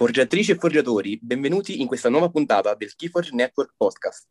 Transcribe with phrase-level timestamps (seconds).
[0.00, 4.28] Forgiatrici e forgiatori, benvenuti in questa nuova puntata del Keyforge Network Podcast.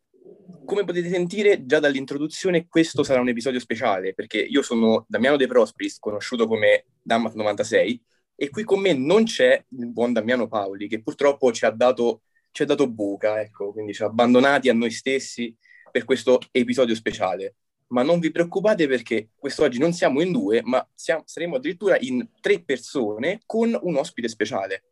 [0.65, 5.45] Come potete sentire già dall'introduzione, questo sarà un episodio speciale perché io sono Damiano De
[5.45, 7.99] Prosperis, conosciuto come Dammat96,
[8.35, 12.23] e qui con me non c'è il buon Damiano Paoli, che purtroppo ci ha dato,
[12.49, 15.55] ci ha dato buca, ecco, quindi ci ha abbandonati a noi stessi
[15.91, 17.57] per questo episodio speciale.
[17.89, 22.27] Ma non vi preoccupate perché quest'oggi non siamo in due, ma siamo, saremo addirittura in
[22.41, 24.85] tre persone con un ospite speciale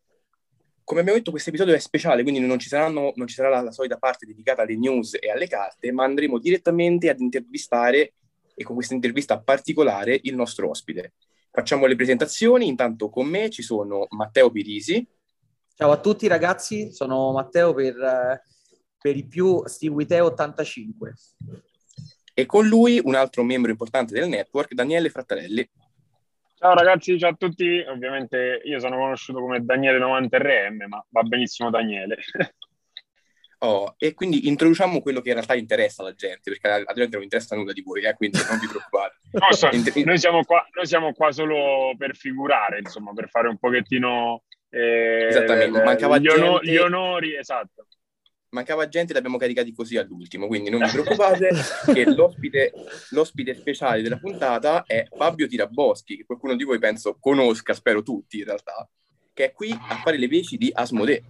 [0.87, 3.59] come abbiamo detto, questo episodio è speciale, quindi non ci, saranno, non ci sarà la,
[3.59, 8.13] la, solita parte dedicata alle news e alle carte, ma andremo direttamente ad intervistare,
[8.55, 11.15] e con questa intervista particolare, il nostro ospite.
[11.51, 15.05] Facciamo le presentazioni, intanto con me ci sono Matteo Pirisi.
[15.75, 18.41] Ciao a tutti ragazzi, sono Matteo per,
[18.97, 21.13] per i più Steve 85.
[22.33, 25.69] E con lui un altro membro importante del network, Daniele Frattarelli.
[26.59, 27.85] Ciao ragazzi, ciao a tutti.
[27.87, 32.17] Ovviamente io sono conosciuto come Daniele 90RM, ma va benissimo Daniele.
[33.61, 37.23] Oh, e quindi introduciamo quello che in realtà interessa alla gente, perché alla gente non
[37.23, 39.15] interessa nulla di voi, eh, quindi non vi preoccupate.
[39.33, 39.67] no, so,
[40.05, 45.25] noi, siamo qua, noi, siamo qua, solo per figurare, insomma, per fare un pochettino eh,
[45.25, 46.69] Esattamente, mancava gli, gente...
[46.69, 47.87] gli onori, esatto
[48.49, 51.49] mancava gente, l'abbiamo caricati così all'ultimo, quindi non vi preoccupate
[51.93, 52.73] che l'ospite,
[53.09, 58.39] l'ospite, speciale della puntata è Fabio Tiraboschi, che qualcuno di voi penso conosca, spero tutti
[58.39, 58.87] in realtà,
[59.33, 61.23] che è qui a fare le veci di Asmodee.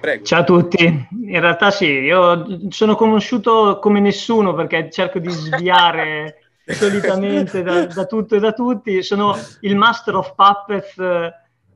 [0.00, 0.24] Prego.
[0.24, 6.38] Ciao a tutti, in realtà sì, io sono conosciuto come nessuno perché cerco di sviare
[6.64, 11.32] solitamente da, da tutto e da tutti, sono il Master of Puppets eh,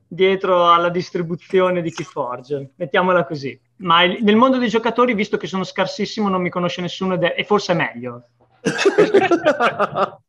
[0.08, 5.46] dietro alla distribuzione di Keyforge, mettiamola così ma il, nel mondo dei giocatori, visto che
[5.46, 8.28] sono scarsissimo, non mi conosce nessuno ed è, e forse è meglio.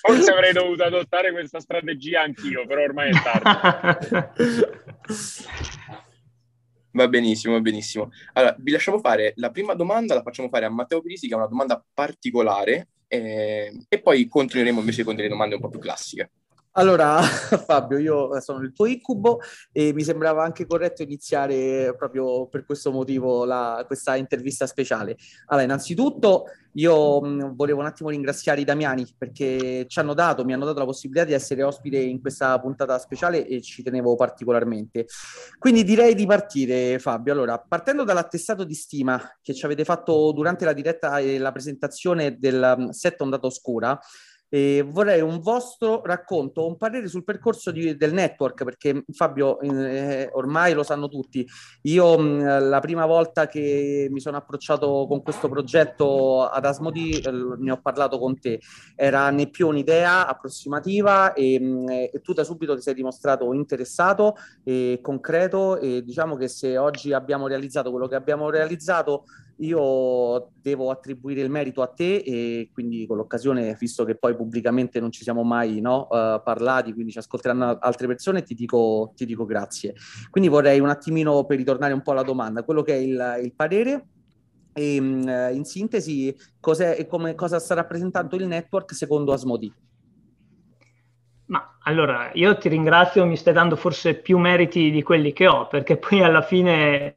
[0.00, 3.48] forse avrei dovuto adottare questa strategia anch'io, però ormai è tardi.
[6.92, 8.10] Va benissimo, va benissimo.
[8.32, 11.36] Allora, vi lasciamo fare la prima domanda, la facciamo fare a Matteo Pirisi, che è
[11.36, 16.30] una domanda particolare, eh, e poi continueremo invece con delle domande un po' più classiche.
[16.78, 17.22] Allora,
[17.64, 19.40] Fabio, io sono il tuo incubo
[19.72, 25.16] e mi sembrava anche corretto iniziare proprio per questo motivo la, questa intervista speciale.
[25.46, 26.44] Allora, innanzitutto
[26.74, 30.80] io mh, volevo un attimo ringraziare i Damiani perché ci hanno dato, mi hanno dato
[30.80, 35.06] la possibilità di essere ospite in questa puntata speciale e ci tenevo particolarmente.
[35.58, 37.32] Quindi direi di partire, Fabio.
[37.32, 42.36] Allora, partendo dall'attestato di stima che ci avete fatto durante la diretta e la presentazione
[42.38, 43.98] del set Ondata Oscura,
[44.48, 50.30] e vorrei un vostro racconto, un parere sul percorso di, del network, perché Fabio, eh,
[50.32, 51.46] ormai lo sanno tutti.
[51.82, 57.30] Io mh, la prima volta che mi sono approcciato con questo progetto ad Asmodi, eh,
[57.30, 58.60] ne ho parlato con te,
[58.94, 64.36] era né più un'idea approssimativa e, mh, e tu da subito ti sei dimostrato interessato
[64.62, 69.24] e concreto e diciamo che se oggi abbiamo realizzato quello che abbiamo realizzato,
[69.58, 75.00] io devo attribuire il merito a te e quindi con l'occasione, visto che poi pubblicamente
[75.00, 79.24] non ci siamo mai no, uh, parlati, quindi ci ascolteranno altre persone, ti dico, ti
[79.24, 79.94] dico grazie.
[80.30, 83.54] Quindi vorrei un attimino per ritornare un po' alla domanda, quello che è il, il
[83.54, 84.06] parere
[84.74, 89.72] e um, in sintesi cos'è, come, cosa sta rappresentando il network secondo Asmodi.
[91.46, 95.68] Ma allora, io ti ringrazio, mi stai dando forse più meriti di quelli che ho,
[95.68, 97.14] perché poi alla fine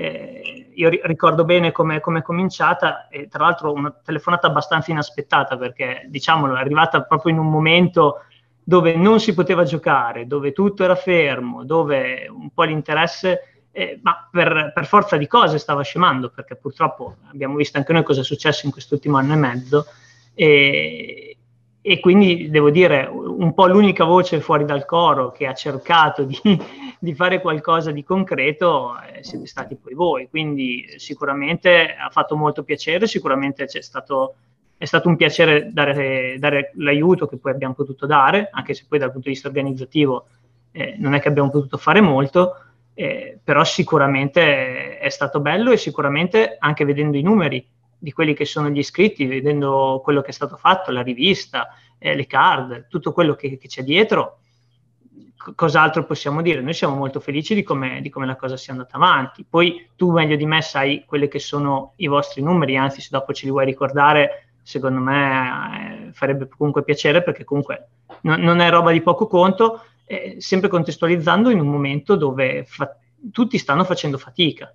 [0.00, 6.06] eh, io ricordo bene come è cominciata e tra l'altro una telefonata abbastanza inaspettata perché
[6.08, 8.24] diciamolo è arrivata proprio in un momento
[8.64, 14.26] dove non si poteva giocare, dove tutto era fermo, dove un po' l'interesse, eh, ma
[14.30, 18.24] per, per, forza di cose stava scemando perché purtroppo abbiamo visto anche noi cosa è
[18.24, 19.86] successo in quest'ultimo anno e mezzo.
[20.32, 21.36] E,
[21.82, 26.38] e quindi devo dire un po' l'unica voce fuori dal coro che ha cercato di,
[27.02, 32.62] di fare qualcosa di concreto eh, siete stati poi voi, quindi sicuramente ha fatto molto
[32.62, 34.34] piacere, sicuramente stato,
[34.76, 38.98] è stato un piacere dare, dare, l'aiuto che poi abbiamo potuto dare, anche se poi
[38.98, 40.26] dal punto di vista organizzativo
[40.72, 42.54] eh, non è che abbiamo potuto fare molto,
[42.92, 47.66] eh, però sicuramente è stato bello e sicuramente anche vedendo i numeri
[47.96, 52.14] di quelli che sono gli iscritti, vedendo quello che è stato fatto, la rivista, eh,
[52.14, 54.40] le card, tutto quello che, che c'è dietro,
[55.54, 56.60] cos'altro possiamo dire?
[56.60, 59.44] Noi siamo molto felici di come, di come, la cosa sia andata avanti.
[59.48, 63.32] Poi tu meglio di me sai quelli che sono i vostri numeri, anzi se dopo
[63.32, 67.88] ce li vuoi ricordare, secondo me eh, farebbe comunque piacere perché comunque
[68.22, 72.94] no, non è roba di poco conto, eh, sempre contestualizzando in un momento dove fa-
[73.32, 74.72] tutti stanno facendo fatica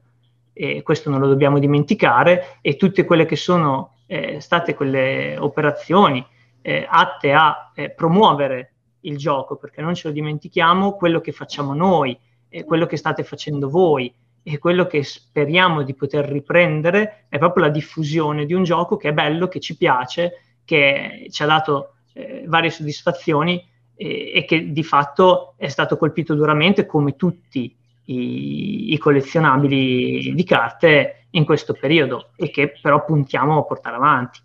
[0.57, 6.25] e questo non lo dobbiamo dimenticare, e tutte quelle che sono eh, state quelle operazioni
[6.62, 8.75] eh, atte a eh, promuovere
[9.05, 12.17] il gioco, perché non ce lo dimentichiamo, quello che facciamo noi
[12.55, 17.65] eh, quello che state facendo voi e quello che speriamo di poter riprendere è proprio
[17.65, 21.95] la diffusione di un gioco che è bello, che ci piace, che ci ha dato
[22.13, 23.61] eh, varie soddisfazioni
[23.95, 27.75] e, e, che di fatto è stato colpito duramente come tutti
[28.05, 34.39] i, i collezionabili di carte in questo periodo e che però puntiamo a portare avanti.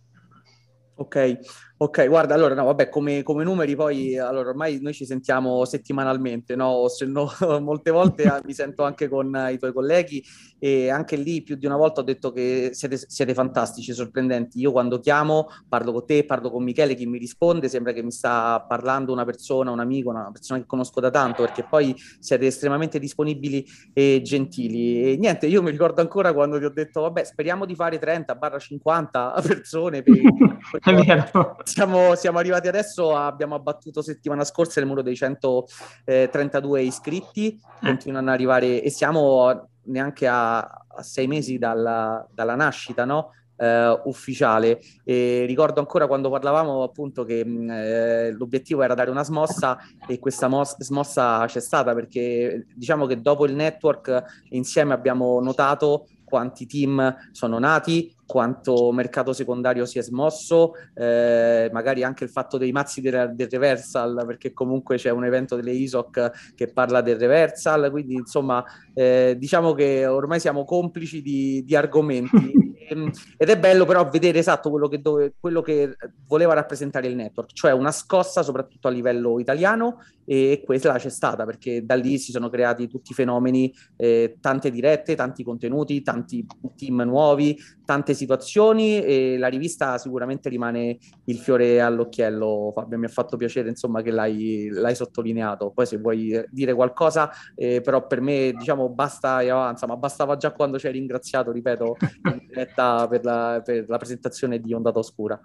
[0.97, 1.39] Ok,
[1.83, 6.55] Ok, guarda, allora no, vabbè, come, come, numeri poi, allora ormai noi ci sentiamo settimanalmente,
[6.55, 6.87] no?
[6.89, 7.33] Se no
[7.63, 10.23] molte volte ah, mi sento anche con i tuoi colleghi
[10.59, 14.61] e anche lì più di una volta ho detto che siete, siete, fantastici, sorprendenti.
[14.61, 18.11] Io quando chiamo parlo con te, parlo con Michele, chi mi risponde sembra che mi
[18.11, 22.45] sta parlando una persona, un amico, una persona che conosco da tanto, perché poi siete
[22.45, 25.13] estremamente disponibili e gentili.
[25.13, 29.43] E niente, io mi ricordo ancora quando ti ho detto, vabbè, speriamo di fare 30-50
[29.49, 30.03] persone.
[30.03, 30.15] Per...
[31.71, 37.61] siamo, siamo, arrivati adesso, abbiamo abbattuto settimana scorsa il muro dei 132 iscritti, eh.
[37.81, 43.31] continuano ad arrivare e siamo neanche a, a sei mesi dalla, dalla nascita, no?
[43.61, 44.81] Uh, ufficiale.
[45.05, 49.79] E ricordo ancora quando parlavamo appunto che mh, eh, l'obiettivo era dare una smossa
[50.09, 56.07] e questa mos- smossa c'è stata perché diciamo che dopo il network insieme abbiamo notato
[56.25, 62.59] quanti team sono nati, quanto mercato secondario si è smosso, eh, magari anche il fatto
[62.59, 67.19] dei mazzi del, del, reversal, perché comunque c'è un evento delle ISOC che parla del
[67.19, 72.69] reversal, quindi insomma eh, diciamo che ormai siamo complici di, di argomenti.
[72.91, 75.97] Ehm, ed è bello però vedere esatto quello che, dove, quello che,
[76.27, 79.99] voleva rappresentare il network, cioè una scossa soprattutto a livello italiano
[80.31, 84.71] e questa c'è stata perché da lì si sono creati tutti i fenomeni, eh, tante
[84.71, 86.47] dirette, tanti contenuti, tanti
[86.77, 92.71] team nuovi, tante situazioni e la rivista sicuramente rimane il fiore all'occhiello.
[92.73, 95.73] Fabio, mi ha fatto piacere insomma che l'hai, l'hai sottolineato.
[95.73, 100.37] Poi se vuoi dire qualcosa, eh, però per me diciamo basta e avanza, ma bastava
[100.37, 101.97] già quando ci hai ringraziato, ripeto,
[102.27, 105.41] in diretta per la, per la presentazione di Ondata Oscura.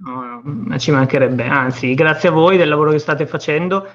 [0.00, 3.88] No, ci mancherebbe, anzi, grazie a voi del lavoro che state facendo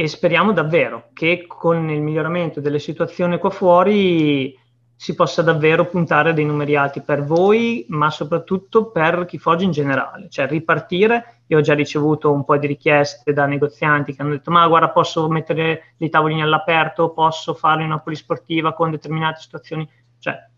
[0.00, 4.56] e speriamo davvero che con il miglioramento delle situazioni qua fuori
[4.94, 9.64] si possa davvero puntare a dei numeri alti per voi, ma soprattutto per chi foggia
[9.64, 11.40] in generale, cioè ripartire.
[11.48, 14.90] Io ho già ricevuto un po' di richieste da negozianti che hanno detto: Ma guarda,
[14.90, 19.88] posso mettere i tavolini all'aperto, posso fare una polisportiva con determinate situazioni.
[20.20, 20.48] Cioè,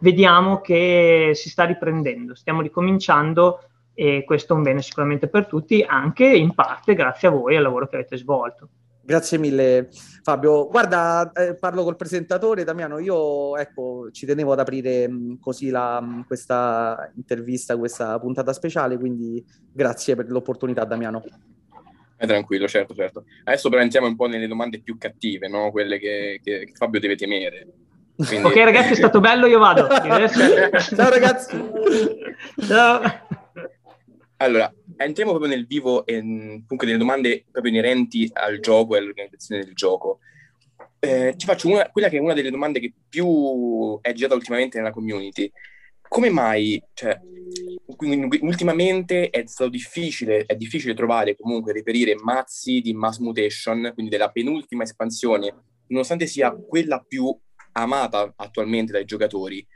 [0.00, 3.60] vediamo che si sta riprendendo, stiamo ricominciando
[3.94, 7.56] e questo è un bene sicuramente per tutti, anche in parte grazie a voi e
[7.56, 8.68] al lavoro che avete svolto.
[9.00, 9.88] Grazie mille
[10.22, 10.66] Fabio.
[10.68, 15.68] Guarda, eh, parlo col presentatore Damiano, io ecco, ci tenevo ad aprire mh, mm, così
[15.68, 21.22] la, mh, mm, questa intervista, questa puntata speciale, quindi grazie per l'opportunità Damiano.
[22.16, 23.24] È tranquillo, certo, certo.
[23.44, 25.70] Adesso però entriamo un po' nelle domande più cattive, no?
[25.70, 27.68] quelle che, che, che Fabio deve temere.
[28.16, 28.46] Quindi...
[28.46, 29.86] ok ragazzi, è stato bello, io vado.
[30.78, 31.56] Ciao ragazzi.
[32.66, 33.42] Ciao.
[34.44, 39.64] Allora, entriamo proprio nel vivo e comunque delle domande proprio inerenti al gioco e all'organizzazione
[39.64, 40.18] del gioco.
[40.98, 44.76] Eh, ti faccio una, quella che è una delle domande che più è girata ultimamente
[44.76, 45.50] nella community.
[46.06, 47.18] Come mai, cioè,
[48.42, 54.30] ultimamente è stato difficile, è difficile trovare comunque reperire mazzi di mass mutation, quindi della
[54.30, 55.54] penultima espansione,
[55.86, 57.34] nonostante sia quella più
[57.72, 59.66] amata attualmente dai giocatori.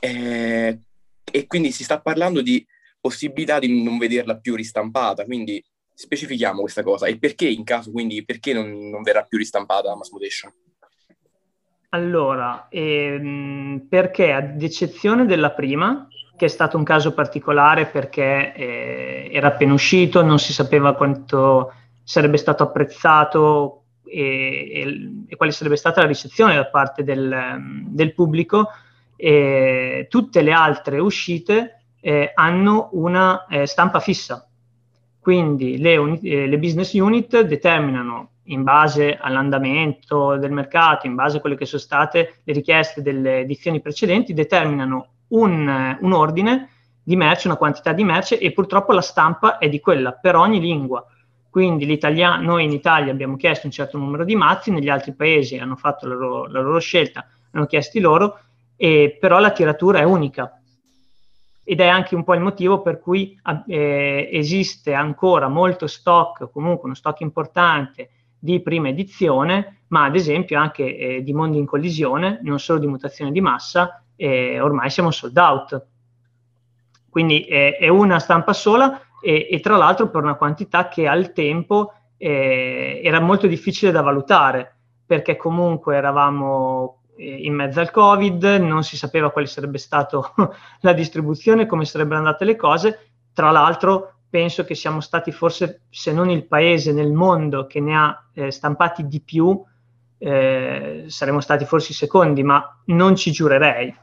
[0.00, 0.80] Eh,
[1.30, 2.66] e quindi si sta parlando di
[3.00, 5.62] possibilità di non vederla più ristampata, quindi
[5.94, 10.10] specifichiamo questa cosa e perché in caso, quindi perché non, non verrà più ristampata Mass
[10.10, 10.52] Mutation?
[11.90, 19.30] Allora, ehm, perché ad eccezione della prima, che è stato un caso particolare perché eh,
[19.32, 21.72] era appena uscito, non si sapeva quanto
[22.04, 28.14] sarebbe stato apprezzato e, e, e quale sarebbe stata la ricezione da parte del, del
[28.14, 28.68] pubblico,
[29.16, 34.46] tutte le altre uscite eh, hanno una eh, stampa fissa.
[35.20, 41.36] Quindi le, uni- eh, le, business unit determinano in base all'andamento del mercato, in base
[41.36, 46.70] a quelle che sono state le richieste delle edizioni precedenti, determinano un, un ordine
[47.02, 50.60] di merce, una quantità di merce e purtroppo la stampa è di quella per ogni
[50.60, 51.04] lingua.
[51.50, 51.98] Quindi
[52.40, 56.06] noi in Italia abbiamo chiesto un certo numero di mazzi, negli altri paesi hanno fatto
[56.06, 58.38] la loro, la loro scelta, hanno chiesto loro,
[58.76, 60.57] e però la tiratura è unica
[61.70, 66.86] ed è anche un po' il motivo per cui eh, esiste ancora molto stock, comunque
[66.86, 68.08] uno stock importante
[68.38, 72.86] di prima edizione, ma ad esempio anche eh, di mondi in collisione, non solo di
[72.86, 75.86] mutazione di massa, eh, ormai siamo sold out.
[77.10, 81.92] Quindi è una stampa sola e, e, tra l'altro per una quantità che al tempo
[82.16, 88.84] eh, era molto difficile da valutare perché comunque eravamo eh, in mezzo al Covid, non
[88.84, 90.20] si sapeva quale sarebbe stata
[90.80, 93.10] la distribuzione, come sarebbero andate le cose.
[93.32, 97.96] Tra l'altro, penso che siamo stati forse, se non il paese nel mondo che ne
[97.96, 99.62] ha eh, stampati di più,
[100.18, 103.94] eh, saremmo stati forse i secondi, ma non ci giurerei.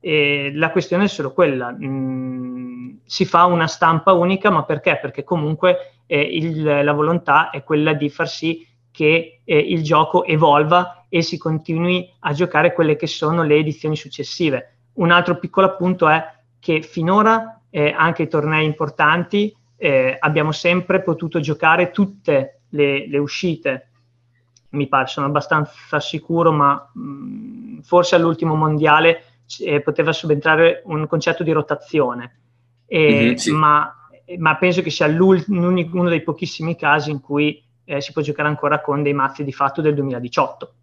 [0.00, 1.72] E la questione è solo quella.
[1.72, 4.98] Mm, si fa una stampa unica, ma perché?
[5.00, 10.24] Perché comunque eh, il, la volontà è quella di far sì che eh, il gioco
[10.24, 14.76] evolva e si continui a giocare quelle che sono le edizioni successive.
[14.94, 16.24] Un altro piccolo appunto è
[16.58, 23.18] che finora eh, anche i tornei importanti eh, abbiamo sempre potuto giocare tutte le, le
[23.18, 23.90] uscite
[24.70, 29.22] mi pare, sono abbastanza sicuro, ma mh, mm, forse all'ultimo mondiale
[29.60, 32.38] eh, poteva subentrare un concetto di rotazione,
[32.94, 33.50] mm-hmm, sì.
[33.52, 33.92] ma,
[34.38, 38.80] ma, penso che sia uno dei pochissimi casi in cui eh, si può giocare ancora
[38.80, 40.74] con dei mazzi di fatto del 2018.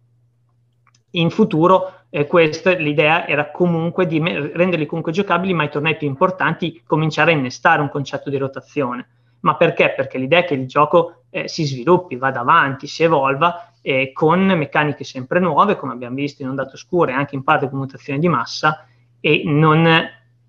[1.16, 5.96] In futuro eh, questa, l'idea era comunque di me- renderli comunque giocabili, ma i tornei
[5.96, 9.08] più importanti cominciare a innestare un concetto di rotazione.
[9.40, 9.92] Ma perché?
[9.94, 14.44] Perché l'idea è che il gioco eh, si sviluppi, vada avanti, si evolva eh, con
[14.44, 18.28] meccaniche sempre nuove, come abbiamo visto in ondate oscure, anche in parte con mutazioni di
[18.28, 18.86] massa,
[19.20, 19.86] e non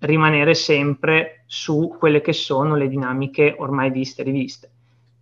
[0.00, 4.70] rimanere sempre su quelle che sono le dinamiche ormai viste e riviste.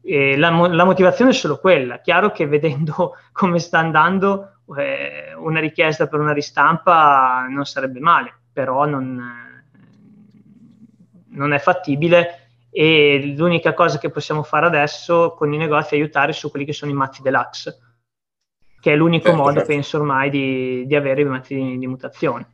[0.05, 2.01] Eh, la, la, motivazione è solo quella.
[2.01, 8.33] Chiaro che vedendo come sta andando, eh, una richiesta per una ristampa non sarebbe male,
[8.53, 9.23] però non,
[11.29, 16.33] non è fattibile e l'unica cosa che possiamo fare adesso con i negozi è aiutare
[16.33, 17.79] su quelli che sono i mazzi deluxe
[18.85, 19.69] che è l'unico certo, modo, certo.
[19.69, 22.49] penso ormai, di, di avere i metodi di, di mutazione.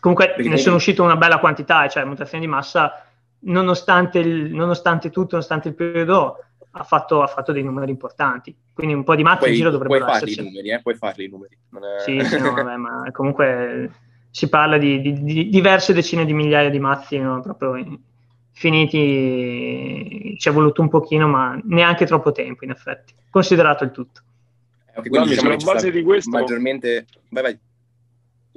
[0.00, 3.04] Comunque Perché ne sono uscite una bella quantità, cioè mutazioni di massa,
[3.40, 8.54] nonostante, il, nonostante tutto, nonostante il periodo, ha fatto, ha fatto, dei numeri importanti.
[8.72, 10.34] Quindi un po' di mazzi puoi, in giro dovrebbero puoi esserci.
[10.34, 10.82] Farli i numeri, eh?
[10.82, 11.58] Puoi farli i numeri.
[11.70, 12.00] È...
[12.02, 13.90] Sì, sì no, vabbè, ma comunque
[14.30, 17.40] si parla di, di, di, diverse decine di migliaia di mazzi no?
[17.40, 17.98] proprio
[18.52, 20.36] finiti.
[20.38, 24.22] Ci è voluto un pochino, ma neanche troppo tempo, in effetti, considerato il tutto.
[24.94, 26.30] Okay, quindi diciamo sulla base di questo...
[26.30, 27.06] Maggiormente...
[27.28, 27.58] Vai, vai.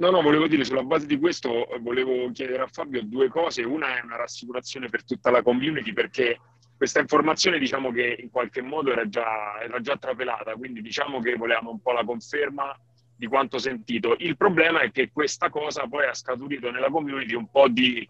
[0.02, 3.62] No, no, volevo dire, sulla base di questo volevo chiedere a Fabio due cose.
[3.62, 6.40] Una è una rassicurazione per tutta la community perché
[6.76, 11.36] questa informazione diciamo che in qualche modo era già, era già trapelata, quindi diciamo che
[11.36, 12.76] volevamo un po' la conferma
[13.14, 14.16] di quanto sentito.
[14.18, 18.04] Il problema è che questa cosa poi ha scaturito nella community un po' di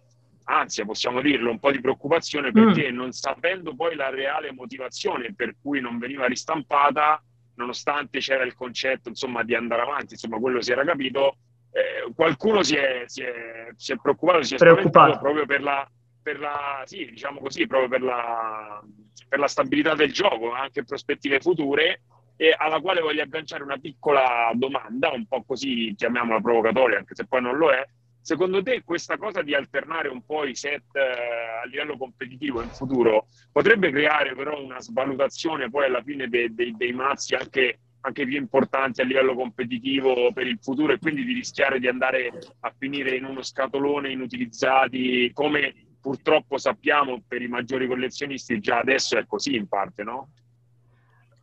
[0.45, 2.95] ansia, possiamo dirlo, un po' di preoccupazione perché mm.
[2.95, 7.23] non sapendo poi la reale motivazione per cui non veniva ristampata,
[7.57, 11.37] nonostante c'era il concetto insomma, di andare avanti, insomma, quello si era capito,
[11.73, 15.19] eh, qualcuno si è, si, è, si è, preoccupato, si è preoccupato.
[15.19, 15.89] proprio per la,
[16.23, 18.83] per la, sì, diciamo così, proprio per la,
[19.29, 22.03] per la stabilità del gioco, anche in prospettive future,
[22.37, 27.27] e alla quale voglio agganciare una piccola domanda, un po' così chiamiamola provocatoria, anche se
[27.27, 27.85] poi non lo è,
[28.23, 32.71] Secondo te questa cosa di alternare un po' i set eh, a livello competitivo in
[32.71, 38.27] futuro potrebbe creare però una svalutazione poi alla fine dei, dei, dei mazzi anche, anche,
[38.27, 42.31] più importanti a livello competitivo per il futuro e quindi di rischiare di andare
[42.61, 49.17] a finire in uno scatolone inutilizzati come purtroppo sappiamo per i maggiori collezionisti già adesso
[49.17, 50.31] è così in parte, no?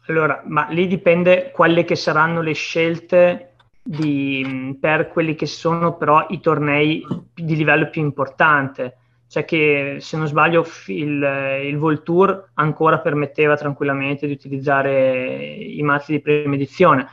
[0.08, 6.26] Allora, ma lì dipende quali che saranno le scelte di, per quelli che sono però
[6.30, 8.98] i tornei di livello più importante.
[9.30, 16.14] Cioè che se non sbaglio il, il Voltour ancora permetteva tranquillamente di utilizzare i mazzi
[16.14, 17.08] di prima edizione.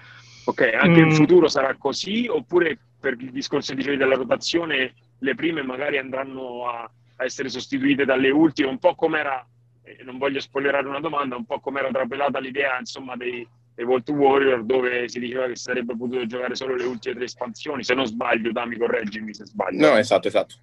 [0.46, 1.08] Ok, anche mm.
[1.08, 6.66] in futuro sarà così oppure per il discorso dicevi della rotazione le prime magari andranno
[6.68, 9.46] a, a essere sostituite dalle ultime, un po' come era,
[9.82, 13.46] eh, non voglio spoilerare una domanda, un po' come era trapelata l'idea insomma dei,
[13.76, 17.94] Evolve Warrior dove si diceva che sarebbe potuto giocare solo le ultime tre espansioni se
[17.94, 20.54] non sbaglio Dami correggimi se sbaglio no esatto esatto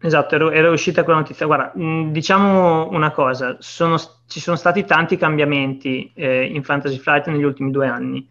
[0.00, 4.84] esatto era, era uscita quella notizia guarda mh, diciamo una cosa sono, ci sono stati
[4.84, 8.28] tanti cambiamenti eh, in Fantasy Flight negli ultimi due anni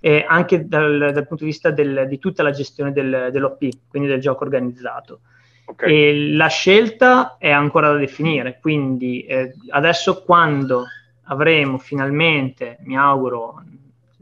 [0.00, 4.08] e anche dal, dal punto di vista del, di tutta la gestione del, dell'OP quindi
[4.08, 5.20] del gioco organizzato
[5.64, 6.34] okay.
[6.34, 10.84] la scelta è ancora da definire quindi eh, adesso quando
[11.28, 13.62] avremo finalmente, mi auguro,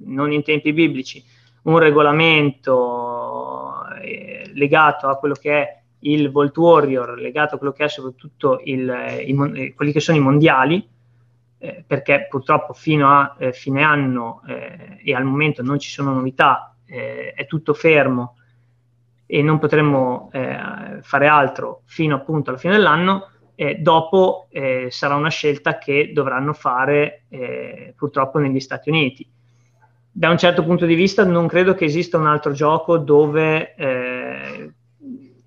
[0.07, 1.25] non in tempi biblici,
[1.63, 7.85] un regolamento eh, legato a quello che è il Volt Warrior, legato a quello che
[7.85, 8.83] è soprattutto il,
[9.27, 10.89] il, eh, quelli che sono i mondiali,
[11.59, 16.13] eh, perché purtroppo fino a eh, fine anno eh, e al momento non ci sono
[16.13, 18.37] novità, eh, è tutto fermo
[19.29, 25.31] e non potremo fare altro fino appunto alla fine dell'anno eh, dopo eh, sarà una
[25.31, 29.29] scelta che dovranno fare eh, purtroppo negli Stati Uniti.
[30.13, 34.73] da un certo punto di vista non credo che esista un altro gioco dove eh,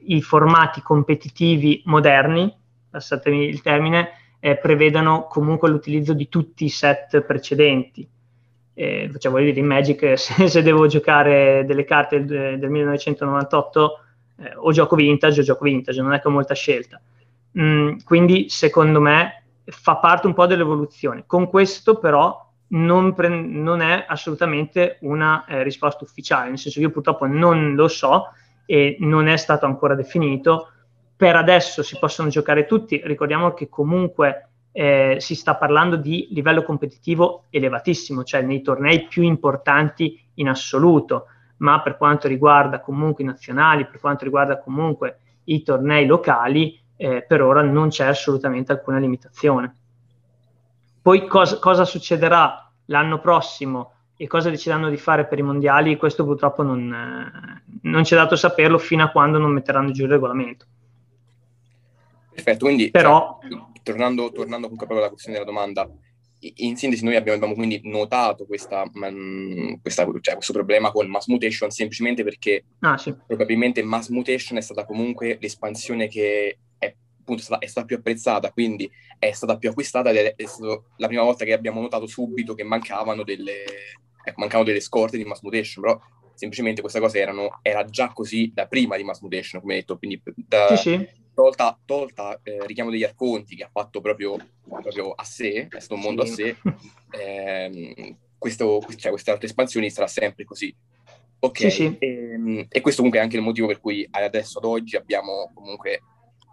[0.10, 2.54] i formati competitivi moderni,
[2.90, 8.08] passatemi il termine, eh, prevedano comunque l'utilizzo di tutti i set precedenti.
[8.74, 14.00] Eh, cioè, voglio dire, in Magic, se, se devo giocare delle carte del, del 1998,
[14.38, 17.00] eh, o gioco vintage o gioco vintage, non è che ho molta scelta.
[17.60, 21.24] Mm, quindi, secondo me, fa parte un po' dell'evoluzione.
[21.28, 26.90] Con questo, però, non, pre- non è assolutamente una eh, risposta ufficiale, nel senso io
[26.90, 28.28] purtroppo non lo so
[28.70, 30.70] e non è stato ancora definito.
[31.16, 36.62] Per adesso si possono giocare tutti, ricordiamo che comunque eh, si sta parlando di livello
[36.62, 41.26] competitivo elevatissimo, cioè nei tornei più importanti in assoluto,
[41.58, 47.26] ma per quanto riguarda comunque i nazionali, per quanto riguarda comunque i tornei locali, eh,
[47.28, 49.74] per ora non c'è assolutamente alcuna limitazione.
[51.02, 56.26] Poi cosa, cosa succederà l'anno prossimo e cosa decideranno di fare per i mondiali, questo
[56.26, 60.66] purtroppo non, eh, non c'è dato saperlo fino a quando non metteranno giù il regolamento.
[62.30, 65.90] Perfetto, quindi Però, cioè, tornando, tornando comunque proprio alla questione della domanda,
[66.56, 71.28] in sintesi noi abbiamo, abbiamo quindi notato questa, mh, questa, cioè, questo problema con Mass
[71.28, 73.16] Mutation semplicemente perché ah, sì.
[73.26, 78.92] probabilmente Mass Mutation è stata comunque l'espansione che è, appunto, è stata più apprezzata, quindi
[79.18, 82.54] è stata più acquistata ed è, è stata la prima volta che abbiamo notato subito
[82.54, 83.64] che mancavano delle,
[84.24, 86.00] ecco, mancavano delle scorte di Mass Mutation, però
[86.34, 90.22] semplicemente queste cose erano, era già così da prima di Mass Mutation, come detto, quindi
[90.36, 91.08] da, sì, sì.
[91.34, 95.96] tolta, tolta eh, richiamo degli arconti che ha fatto proprio, proprio a sé, è stato
[95.96, 96.32] un mondo Sì.
[96.32, 96.58] a sé,
[97.12, 100.74] ehm, questo, cioè, queste altre espansioni sarà sempre così.
[101.42, 101.96] Ok, sì.
[102.00, 106.02] ehm, e questo comunque è anche il motivo per cui adesso ad oggi abbiamo comunque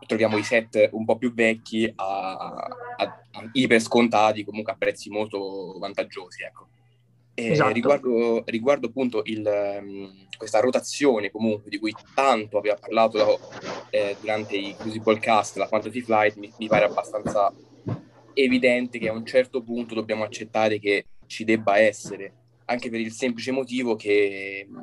[0.07, 5.11] troviamo i set un po' più vecchi a, a- a iper scontati, comunque a prezzi
[5.11, 6.69] molto vantaggiosi, ecco.
[7.39, 7.73] Esatto.
[7.73, 13.39] riguardo, riguardo appunto il, ehm, questa rotazione comunque di cui tanto aveva parlato
[13.91, 17.53] eh, durante i Crucible Cast, la Fantasy Flight, mi, mi pare abbastanza
[18.33, 22.33] evidente che a un certo punto dobbiamo accettare che ci debba essere,
[22.67, 24.81] anche per il semplice motivo che mh,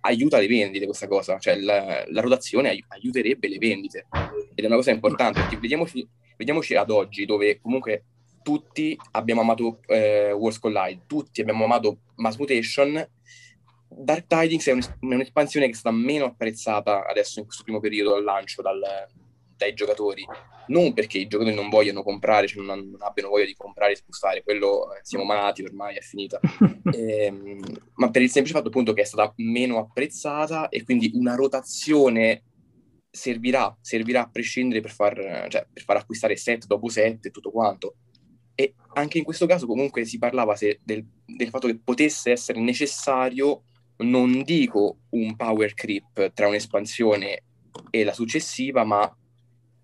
[0.00, 4.06] aiuta le vendite questa cosa, cioè la, la rotazione ai- aiuterebbe le vendite
[4.54, 6.06] ed è una cosa importante, perché vediamoci,
[6.36, 8.04] vediamoci ad oggi dove comunque
[8.46, 13.04] tutti abbiamo amato eh, Wars Collide, tutti abbiamo amato Mass Mutation,
[13.88, 18.14] Dark Tidings è, è un'espansione che è stata meno apprezzata adesso in questo primo periodo
[18.14, 19.08] al lancio dal-
[19.56, 20.24] dai giocatori,
[20.68, 23.96] non perché i giocatori non vogliano comprare, cioè non, non abbiano voglia di comprare e
[23.96, 26.38] spostare, quello eh, siamo malati ormai, è finita,
[26.94, 27.60] Ehm,
[27.96, 32.44] ma per il semplice fatto appunto che è stata meno apprezzata e quindi una rotazione
[33.10, 37.50] servirà, servirà a prescindere per far, cioè, per far acquistare set dopo set e tutto
[37.50, 37.96] quanto.
[38.56, 42.58] E anche in questo caso comunque si parlava se- del, del fatto che potesse essere
[42.58, 43.62] necessario,
[43.98, 47.42] non dico un power creep tra un'espansione
[47.90, 49.14] e la successiva, ma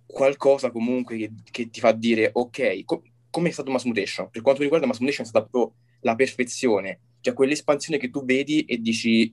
[0.07, 4.31] qualcosa comunque che, che ti fa dire ok, co- come è stato Mass Mutation?
[4.31, 8.25] Per quanto mi riguarda Mass Mutation è stata proprio la perfezione, cioè quell'espansione che tu
[8.25, 9.33] vedi e dici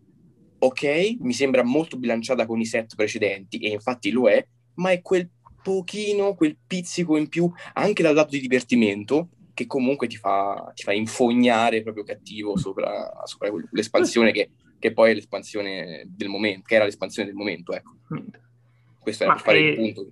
[0.59, 5.01] ok, mi sembra molto bilanciata con i set precedenti e infatti lo è, ma è
[5.01, 5.29] quel
[5.61, 10.83] pochino, quel pizzico in più anche dal lato di divertimento che comunque ti fa, ti
[10.83, 16.75] fa infognare proprio cattivo sopra, sopra l'espansione che, che poi è l'espansione del momento, che
[16.75, 17.97] era l'espansione del momento, ecco.
[18.99, 20.11] Questo era Ma, per fare eh, il punto.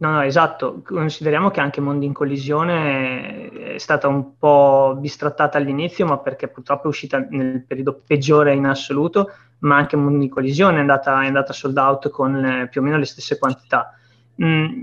[0.00, 0.82] No, no, esatto.
[0.82, 6.84] Consideriamo che anche Mondo in Collisione è stata un po' bistrattata all'inizio, ma perché purtroppo
[6.84, 11.26] è uscita nel periodo peggiore in assoluto, ma anche Mondo in Collisione è andata, è
[11.26, 13.94] andata sold out con eh, più o meno le stesse quantità.
[14.42, 14.82] Mm,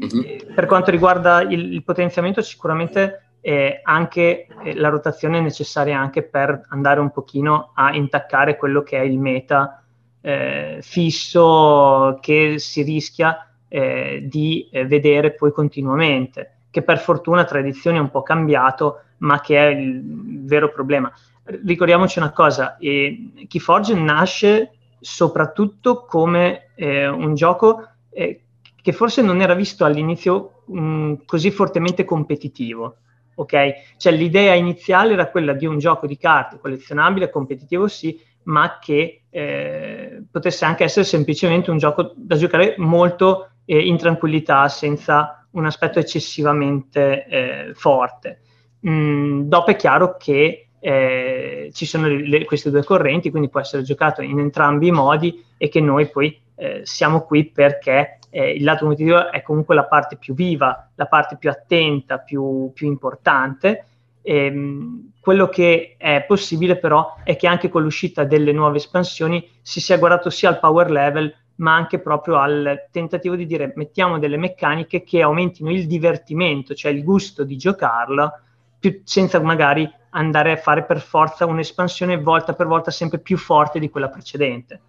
[0.53, 6.21] Per quanto riguarda il, il potenziamento, sicuramente eh, anche eh, la rotazione è necessaria anche
[6.21, 9.83] per andare un pochino a intaccare quello che è il meta
[10.21, 17.59] eh, fisso che si rischia eh, di eh, vedere poi continuamente, che per fortuna tra
[17.59, 20.01] edizioni è un po' cambiato, ma che è il
[20.45, 21.11] vero problema.
[21.43, 28.46] Ricordiamoci una cosa, eh, Keyforge nasce soprattutto come un gioco eh,
[28.87, 32.99] che forse non era visto all'inizio mh, così fortemente competitivo.
[33.35, 33.73] Ok?
[33.97, 39.23] Cioè l'idea iniziale era quella di un gioco di carte collezionabile, competitivo sì, ma che
[39.29, 45.65] eh, potesse anche essere semplicemente un gioco da giocare molto eh, in tranquillità, senza un
[45.65, 48.39] aspetto eccessivamente eh, forte.
[48.87, 53.59] Mm, dopo è chiaro che eh, ci sono le, le, queste due correnti, quindi può
[53.59, 58.51] essere giocato in entrambi i modi e che noi poi eh, siamo qui perché eh,
[58.51, 62.87] il lato competitivo è comunque la parte più viva, la parte più attenta, più, più
[62.87, 63.85] importante
[64.29, 69.79] Ehm, quello che è possibile però è che anche con l'uscita delle nuove espansioni si
[69.79, 74.35] sia guardato sia al power level ma anche proprio al tentativo di dire mettiamo delle
[74.35, 78.41] meccaniche che aumentino il divertimento, cioè il gusto di giocarla,
[78.77, 83.79] più, senza magari andare a fare per forza un'espansione volta per volta sempre più forte
[83.79, 84.81] di quella precedente.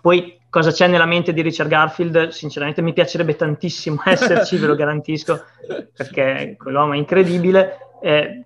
[0.00, 2.28] Poi cosa c'è nella mente di Richard Garfield?
[2.28, 5.46] Sinceramente mi piacerebbe tantissimo esserci, ve lo garantisco,
[5.96, 7.78] perché quell'uomo è incredibile.
[8.02, 8.44] Eh,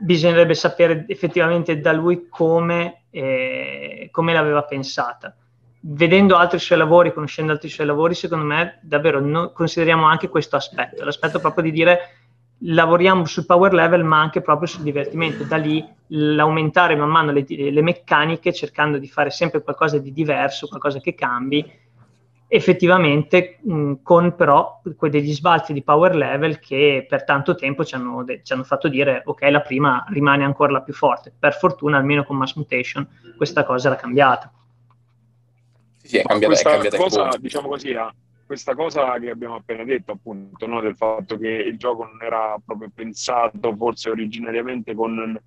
[0.00, 5.32] bisognerebbe sapere effettivamente da lui come, eh, come l'aveva pensata
[5.80, 10.56] vedendo altri suoi lavori, conoscendo altri suoi lavori, secondo me davvero no, consideriamo anche questo
[10.56, 12.00] aspetto, l'aspetto proprio di dire
[12.60, 17.44] lavoriamo sul power level ma anche proprio sul divertimento, da lì l'aumentare man mano le,
[17.48, 21.64] le meccaniche cercando di fare sempre qualcosa di diverso, qualcosa che cambi,
[22.50, 28.24] effettivamente mh, con però degli sbalzi di power level che per tanto tempo ci hanno,
[28.24, 31.98] de- ci hanno, fatto dire ok la prima rimane ancora la più forte, per fortuna
[31.98, 34.50] almeno con Mass Mutation questa cosa era cambiata.
[36.02, 37.94] Sì, è cambiata, questa è cambiata cosa, diciamo così,
[38.48, 42.56] questa cosa che abbiamo appena detto, appunto, no, del fatto che il gioco non era
[42.64, 45.38] proprio pensato forse originariamente con,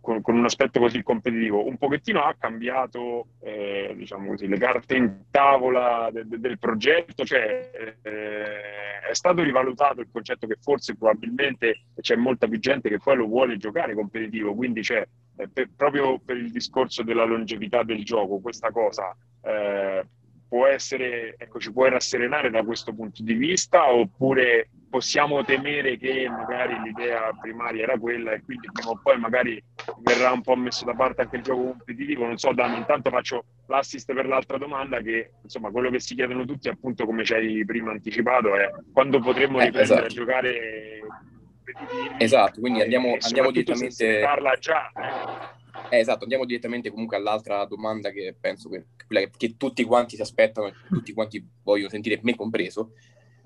[0.00, 4.96] con, con un aspetto così competitivo, un pochettino ha cambiato, eh, diciamo così, le carte
[4.96, 10.96] in tavola de, de, del progetto, cioè eh, è stato rivalutato il concetto che forse
[10.96, 15.68] probabilmente c'è molta più gente che poi lo vuole giocare competitivo, quindi c'è eh, per,
[15.76, 20.06] proprio per il discorso della longevità del gioco, questa cosa eh,
[20.48, 26.28] può essere, ecco, ci può rasserenare da questo punto di vista oppure possiamo temere che
[26.28, 29.62] magari l'idea primaria era quella e quindi prima o poi magari
[30.00, 32.26] verrà un po' messo da parte anche il gioco competitivo.
[32.26, 36.44] Non so, Dani, intanto faccio l'assist per l'altra domanda che insomma quello che si chiedono
[36.44, 40.20] tutti appunto come ci hai prima anticipato è quando potremmo eh, riprendere esatto.
[40.20, 41.00] a giocare
[42.18, 44.20] Esatto, quindi andiamo, andiamo direttamente...
[44.20, 44.90] parla già.
[44.94, 50.16] Eh eh, esatto, andiamo direttamente comunque all'altra domanda che penso che, che, che tutti quanti
[50.16, 52.92] si aspettano, tutti quanti vogliono sentire, me compreso.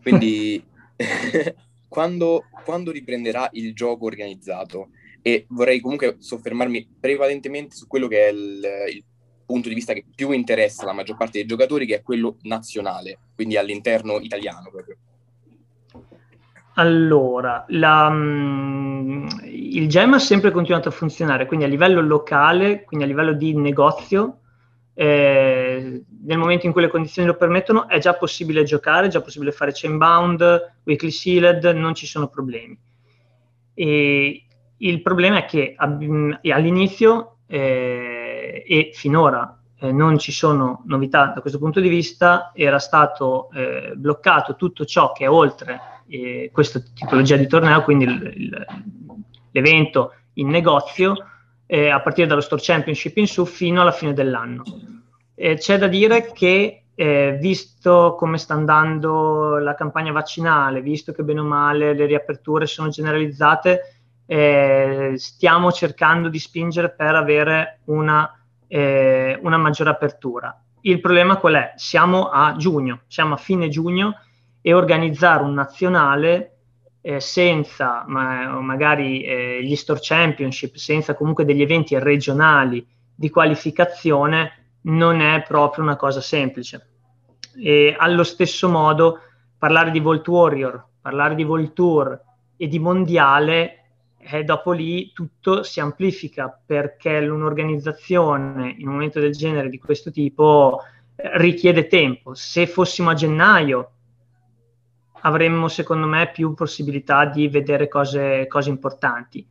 [0.02, 0.64] Quindi,
[1.88, 4.90] quando, quando riprenderà il gioco organizzato?
[5.22, 9.04] E vorrei comunque soffermarmi prevalentemente su quello che è il, il
[9.44, 13.18] punto di vista che più interessa la maggior parte dei giocatori, che è quello nazionale,
[13.34, 14.96] quindi all'interno italiano proprio.
[16.80, 23.04] Allora, la, mm, il GEM ha sempre continuato a funzionare, quindi a livello locale, quindi
[23.04, 24.38] a livello di negozio,
[24.94, 29.20] eh, nel momento in cui le condizioni lo permettono, è già possibile giocare, è già
[29.20, 32.78] possibile fare chainbound, weekly sealed, non ci sono problemi.
[33.74, 34.44] E
[34.78, 41.58] il problema è che all'inizio eh, e finora eh, non ci sono novità da questo
[41.58, 47.36] punto di vista, era stato eh, bloccato tutto ciò che è oltre eh, questa tipologia
[47.36, 48.66] di torneo, quindi il, il,
[49.52, 51.14] l'evento in negozio,
[51.66, 54.64] eh, a partire dallo Store Championship in su fino alla fine dell'anno.
[55.34, 61.22] Eh, c'è da dire che, eh, visto come sta andando la campagna vaccinale, visto che
[61.22, 68.32] bene o male le riaperture sono generalizzate, eh, stiamo cercando di spingere per avere una,
[68.66, 70.62] eh, una maggiore apertura.
[70.82, 71.72] Il problema qual è?
[71.76, 74.14] Siamo a giugno, siamo a fine giugno
[74.60, 76.56] e organizzare un nazionale
[77.00, 84.52] eh, senza ma, magari eh, gli Store Championship, senza comunque degli eventi regionali di qualificazione,
[84.82, 86.88] non è proprio una cosa semplice.
[87.56, 89.20] E allo stesso modo
[89.58, 92.20] parlare di Volt Warrior, parlare di Volt Tour
[92.56, 93.76] e di mondiale,
[94.18, 100.10] eh, dopo lì tutto si amplifica perché un'organizzazione in un momento del genere di questo
[100.10, 100.80] tipo
[101.16, 102.34] eh, richiede tempo.
[102.34, 103.90] Se fossimo a gennaio
[105.22, 109.46] avremmo secondo me più possibilità di vedere cose, cose importanti.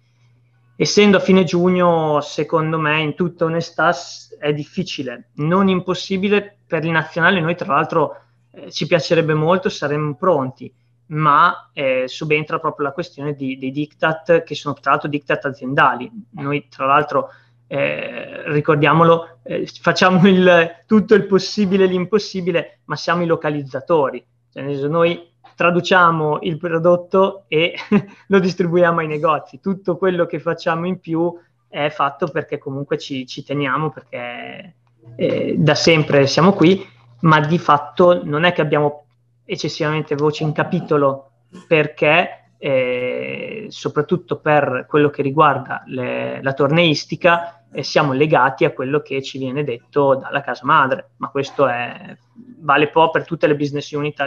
[0.75, 3.93] Essendo a fine giugno, secondo me, in tutta onestà,
[4.39, 7.41] è difficile, non impossibile per il nazionale.
[7.41, 10.73] Noi, tra l'altro, eh, ci piacerebbe molto, saremmo pronti,
[11.07, 16.09] ma eh, subentra proprio la questione di, dei diktat, che sono tra l'altro diktat aziendali.
[16.35, 17.29] Noi, tra l'altro,
[17.67, 24.25] eh, ricordiamolo, eh, facciamo il, tutto il possibile e l'impossibile, ma siamo i localizzatori.
[24.51, 27.75] Cioè, noi traduciamo il prodotto e
[28.27, 29.59] lo distribuiamo ai negozi.
[29.59, 34.75] Tutto quello che facciamo in più è fatto perché comunque ci, ci teniamo, perché
[35.17, 36.81] eh, da sempre siamo qui,
[37.23, 39.03] ma di fatto non è che abbiamo
[39.43, 41.31] eccessivamente voce in capitolo
[41.67, 49.01] perché eh, soprattutto per quello che riguarda le, la torneistica eh, siamo legati a quello
[49.01, 52.17] che ci viene detto dalla casa madre, ma questo è,
[52.59, 54.21] vale un po' per tutte le business unit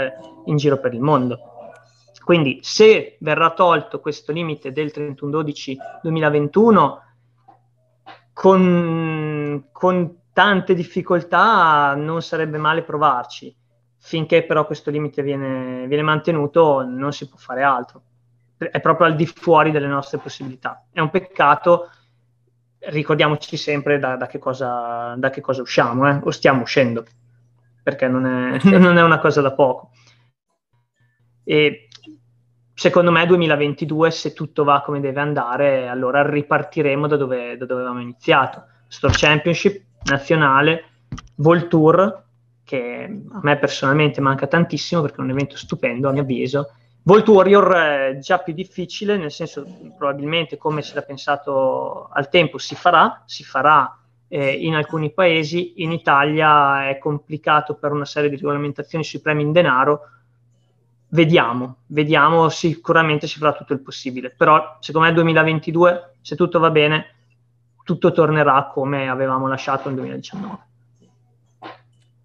[0.46, 1.38] in giro per il mondo.
[2.24, 6.98] Quindi se verrà tolto questo limite del 31-12-2021,
[8.32, 13.54] con, con tante difficoltà non sarebbe male provarci.
[13.98, 18.02] Finché però questo limite viene, viene mantenuto non si può fare altro.
[18.70, 20.86] È proprio al di fuori delle nostre possibilità.
[20.92, 21.90] È un peccato,
[22.78, 26.20] ricordiamoci sempre da, da, che, cosa, da che, cosa, usciamo, eh?
[26.22, 27.04] o stiamo uscendo,
[27.82, 29.90] perché non è, non è una cosa da poco.
[31.44, 31.88] E
[32.74, 37.80] secondo me 2022, se tutto va come deve andare, allora ripartiremo da dove, da dove
[37.80, 38.64] avevamo iniziato.
[38.88, 40.84] Store Championship, nazionale,
[41.36, 42.24] Vol Tour,
[42.64, 46.74] che a me personalmente manca tantissimo perché è un evento stupendo a mio avviso.
[47.04, 52.58] Volt Warrior è già più difficile, nel senso probabilmente come si era pensato al tempo
[52.58, 58.28] si farà, si farà eh, in alcuni paesi, in Italia è complicato per una serie
[58.28, 60.10] di regolamentazioni sui premi in denaro,
[61.08, 66.70] vediamo, vediamo, sicuramente si farà tutto il possibile, però secondo me 2022, se tutto va
[66.70, 67.14] bene,
[67.82, 70.58] tutto tornerà come avevamo lasciato nel 2019.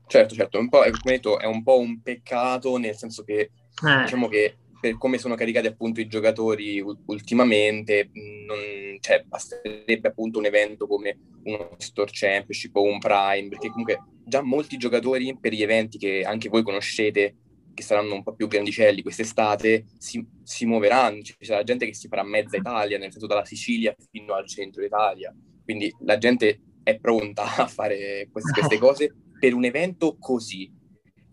[0.06, 3.40] Certo, certo, un come detto, è un po' un peccato, nel senso che
[3.86, 4.02] eh.
[4.04, 10.46] diciamo che per come sono caricati appunto i giocatori ultimamente, non, cioè, basterebbe appunto un
[10.46, 15.64] evento come uno Store Championship o un Prime, perché comunque già molti giocatori per gli
[15.64, 17.36] eventi che anche voi conoscete,
[17.74, 22.08] che saranno un po' più grandicelli quest'estate, si, si muoveranno, ci sarà gente che si
[22.08, 26.98] farà mezza Italia, nel senso dalla Sicilia fino al centro Italia, quindi la gente è
[26.98, 30.72] pronta a fare queste, queste cose per un evento così.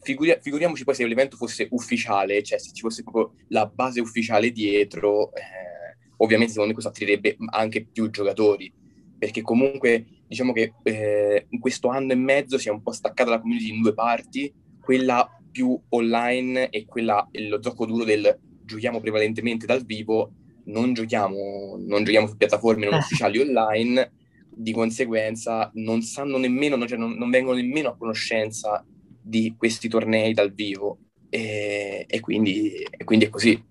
[0.05, 4.53] Figuri- figuriamoci poi se l'evento fosse ufficiale, cioè se ci fosse proprio la base ufficiale
[4.53, 8.73] dietro, eh, ovviamente secondo me questo attirerebbe anche più giocatori,
[9.19, 13.31] perché comunque diciamo che eh, in questo anno e mezzo si è un po' staccata
[13.31, 19.01] la community in due parti, quella più online e quella, lo gioco duro del giochiamo
[19.01, 20.33] prevalentemente dal vivo,
[20.65, 22.99] non giochiamo, non giochiamo su piattaforme non eh.
[22.99, 24.13] ufficiali online,
[24.57, 28.85] di conseguenza non sanno nemmeno, cioè non, non, vengono nemmeno a conoscenza
[29.27, 30.99] di questi tornei dal vivo
[31.31, 33.63] e, e, quindi, e quindi, è così.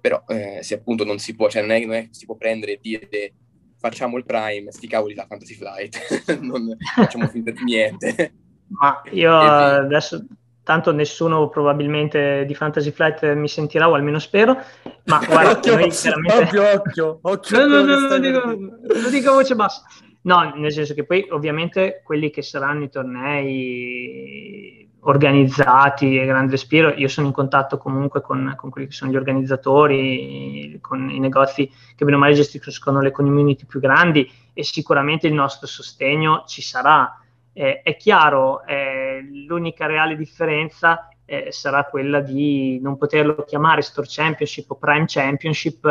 [0.00, 2.72] Però eh, se appunto non si può, cioè non è, non è si può prendere
[2.72, 3.34] e dire
[3.78, 8.32] facciamo il prime, sti cavoli da Fantasy Flight, non facciamo finta di niente.
[8.68, 10.24] Ma io adesso
[10.62, 14.58] tanto nessuno probabilmente di Fantasy Flight mi sentirà o almeno spero,
[15.04, 16.58] ma guarda, occhio, noi chiaramente...
[16.58, 18.40] occhio, occhio, occhio no, no, no, lo dico,
[19.02, 19.82] lo dico a voce bassa.
[20.28, 26.90] No, nel senso che poi ovviamente quelli che saranno i tornei organizzati e grande respiro,
[26.90, 31.66] io sono in contatto comunque con, con, quelli che sono gli organizzatori, con i negozi
[31.96, 36.60] che bene o male gestiscono le community più grandi e sicuramente il nostro sostegno ci
[36.60, 37.18] sarà.
[37.54, 44.06] Eh, è chiaro, eh, l'unica reale differenza eh, sarà quella di non poterlo chiamare Store
[44.06, 45.86] Championship o Prime Championship,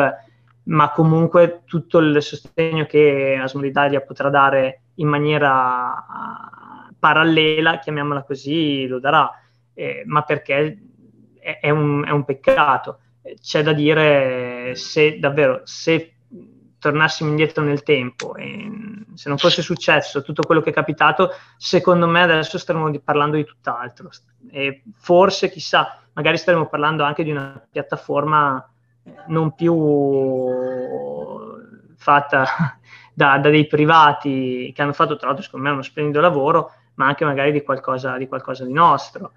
[0.67, 8.23] ma comunque tutto il sostegno che Asmol Italia potrà dare in maniera uh, parallela, chiamiamola
[8.23, 9.31] così, lo darà,
[9.73, 10.77] eh, ma perché
[11.39, 12.99] è, è, un, è un peccato.
[13.41, 16.13] C'è da dire se davvero se
[16.79, 18.69] tornassimo indietro nel tempo e
[19.15, 23.45] se non fosse successo tutto quello che è capitato, secondo me adesso staremmo parlando di
[23.45, 24.09] tutt'altro.
[24.51, 28.69] E forse, chissà, magari staremo parlando anche di una piattaforma
[29.27, 29.75] non più
[31.95, 32.45] fatta
[33.13, 37.07] da, da dei privati che hanno fatto, tra l'altro, secondo me, uno splendido lavoro, ma
[37.07, 39.31] anche magari di qualcosa di, qualcosa di nostro.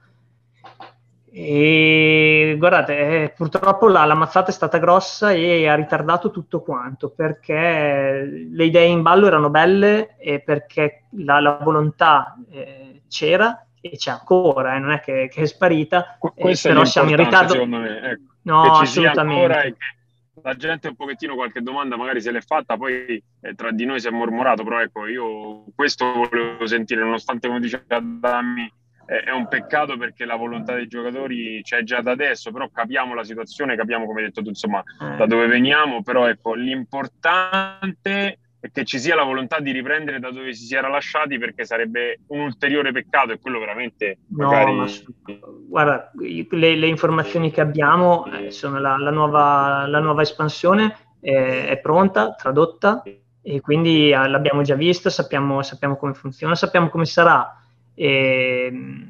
[1.32, 7.10] E guardate, eh, purtroppo la, la, mazzata è stata grossa e ha ritardato tutto quanto
[7.10, 13.96] perché le idee in ballo erano belle e perché la, la volontà eh, c'era e
[13.96, 17.52] c'è ancora, eh, non è che, che è sparita, eh, però siamo in ritardo.
[17.52, 19.76] Secondo me, ecco, no, assolutamente.
[20.42, 24.00] la gente un pochettino qualche domanda magari se l'è fatta, poi eh, tra di noi
[24.00, 28.72] si è mormorato, però ecco, io questo volevo sentire, nonostante come diceva Dammi
[29.10, 33.24] è un peccato perché la volontà dei giocatori c'è già da adesso, però capiamo la
[33.24, 34.84] situazione, capiamo come hai detto tu, insomma,
[35.16, 40.30] da dove veniamo, però ecco, l'importante è che ci sia la volontà di riprendere da
[40.30, 44.76] dove si si era lasciati perché sarebbe un ulteriore peccato e quello veramente magari...
[44.76, 44.86] No,
[45.66, 51.66] guarda, le, le, informazioni che abbiamo eh, sono la, la, nuova, la nuova espansione è,
[51.68, 53.02] è pronta, tradotta
[53.42, 57.60] e quindi eh, l'abbiamo già vista, sappiamo, sappiamo come funziona, sappiamo come sarà
[57.94, 59.09] e,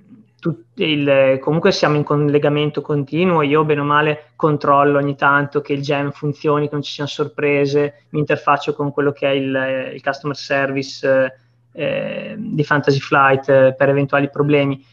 [0.74, 5.83] il, comunque siamo in collegamento continuo, io bene o male controllo ogni tanto che il
[5.83, 10.03] gem funzioni, che non ci siano sorprese, mi interfaccio con quello che è il, il
[10.03, 11.38] customer service
[11.72, 14.85] eh, di Fantasy Flight eh, per eventuali problemi.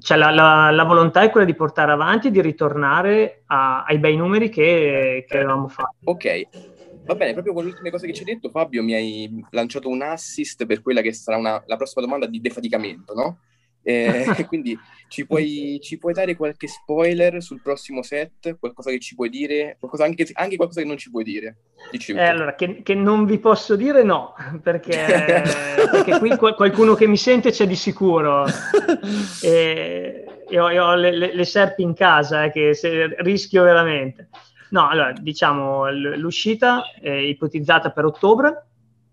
[0.00, 3.98] cioè la, la, la, volontà è quella di portare avanti e di ritornare a, ai
[3.98, 5.96] bei numeri che, che avevamo fatto.
[6.04, 6.46] Ok,
[7.08, 9.88] Va bene, proprio con le ultime cose che ci hai detto, Fabio, mi hai lanciato
[9.88, 13.38] un assist per quella che sarà una, la prossima domanda di defaticamento, no?
[13.82, 18.58] Eh, quindi ci puoi, ci puoi, dare qualche spoiler sul prossimo set?
[18.58, 19.76] Qualcosa che ci puoi dire?
[19.78, 21.56] Qualcosa anche, anche, qualcosa che non ci puoi dire?
[21.90, 25.42] Eh, allora, che, che, non vi posso dire no, perché,
[25.90, 28.44] perché qui qualcuno che mi sente c'è di sicuro.
[29.42, 34.28] E, io, ho le, le, le, serpi in casa, eh, che se, rischio veramente.
[34.70, 38.66] No, allora, diciamo, l'uscita è ipotizzata per ottobre,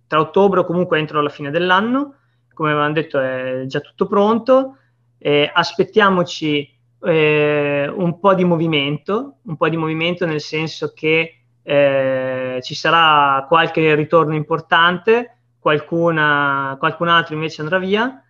[0.07, 2.15] tra ottobre o comunque entro la fine dell'anno,
[2.55, 4.77] come avevamo detto è già tutto pronto,
[5.19, 6.67] eh, aspettiamoci
[7.03, 13.45] eh, un po' di movimento, un po' di movimento nel senso che eh, ci sarà
[13.47, 18.23] qualche ritorno importante, qualcuna, qualcun altro invece andrà via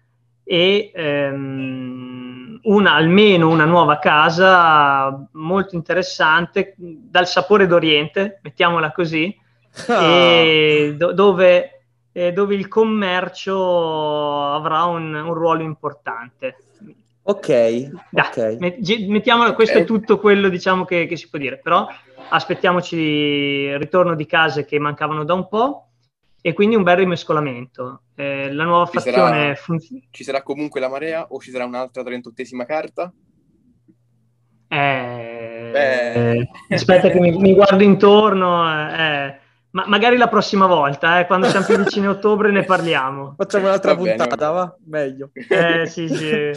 [0.44, 9.36] e ehm, una, almeno una nuova casa molto interessante dal sapore d'Oriente, mettiamola così,
[9.88, 10.92] oh.
[10.94, 11.75] do, dove,
[12.18, 16.56] eh, dove, il commercio avrà un, un ruolo importante.
[17.24, 18.58] Ok, da, okay.
[18.58, 19.56] mettiamola, okay.
[19.56, 21.86] questo è tutto quello diciamo che, che si può dire, però
[22.30, 25.90] aspettiamoci il ritorno di case che mancavano da un po'
[26.42, 28.04] e quindi un bel rimescolamento.
[28.16, 30.02] Eh, la nuova ci fazione sarà, funziona.
[30.10, 33.12] Ci sarà comunque la marea o ci sarà un'altra 38esima carta?
[34.70, 36.50] Eh, eh.
[36.70, 38.70] Aspetta che mi, mi, guardo intorno.
[38.90, 39.40] Eh,
[39.76, 43.36] ma magari la prossima volta, eh, quando siamo più vicini a ottobre, ne parliamo.
[43.38, 44.52] Facciamo un'altra va puntata, bene.
[44.52, 44.78] va?
[44.86, 45.32] Meglio.
[45.34, 46.52] Eh, sì, sì.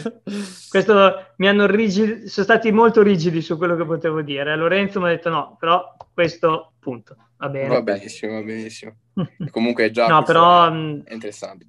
[0.69, 4.55] Questo mi hanno rigidi, sono stati molto rigidi su quello che potevo dire.
[4.55, 7.17] Lorenzo mi ha detto no, però questo punto.
[7.35, 7.67] Va bene.
[7.67, 8.95] Va benissimo, va benissimo.
[9.51, 11.65] Comunque è già no, però, mm, è interessante.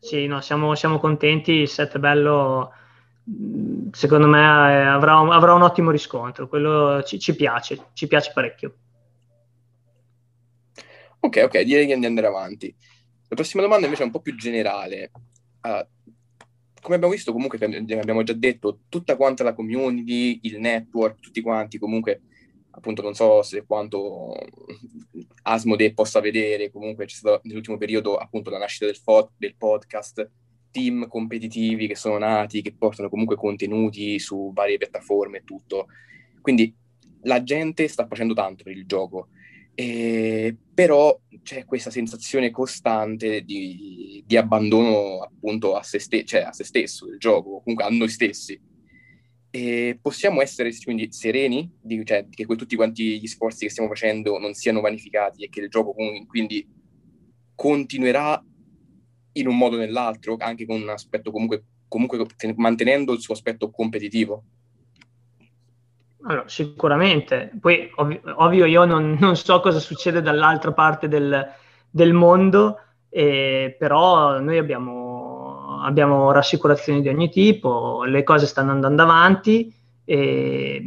[0.00, 2.72] Sì, no, siamo, siamo, contenti, il set è bello,
[3.30, 8.08] mm, secondo me eh, avrà, un, avrà un ottimo riscontro, quello ci, ci, piace, ci
[8.08, 8.74] piace parecchio.
[11.20, 12.74] Ok, ok, direi di andare avanti.
[13.28, 15.10] La prossima domanda invece è un po' più generale.
[15.62, 15.86] Uh,
[16.80, 21.78] come abbiamo visto, comunque, abbiamo già detto, tutta quanta la community, il network, tutti quanti
[21.78, 22.22] comunque
[22.70, 24.34] appunto non so se quanto
[25.42, 30.30] Asmodee possa vedere, comunque c'è stato nell'ultimo periodo appunto la nascita del, fo- del podcast,
[30.70, 35.86] team competitivi che sono nati, che portano comunque contenuti su varie piattaforme e tutto.
[36.40, 36.74] Quindi
[37.22, 39.28] la gente sta facendo tanto per il gioco,
[39.80, 46.52] e, però c'è questa sensazione costante di, di abbandono appunto a se, ste- cioè a
[46.52, 48.60] se stesso del gioco, comunque a noi stessi.
[49.48, 54.38] E possiamo essere quindi sereni di, cioè, che tutti quanti gli sforzi che stiamo facendo
[54.38, 55.94] non siano vanificati e che il gioco
[56.26, 56.68] quindi
[57.54, 58.44] continuerà
[59.32, 63.70] in un modo o nell'altro, anche con un aspetto comunque, comunque mantenendo il suo aspetto
[63.70, 64.44] competitivo?
[66.22, 67.50] Allora, sicuramente.
[67.60, 71.46] Poi, ov- ovvio, io non, non, so cosa succede dall'altra parte del,
[71.88, 72.78] del mondo,
[73.08, 75.30] eh, però noi abbiamo
[75.82, 79.74] abbiamo rassicurazioni di ogni tipo, le cose stanno andando avanti.
[80.04, 80.84] E,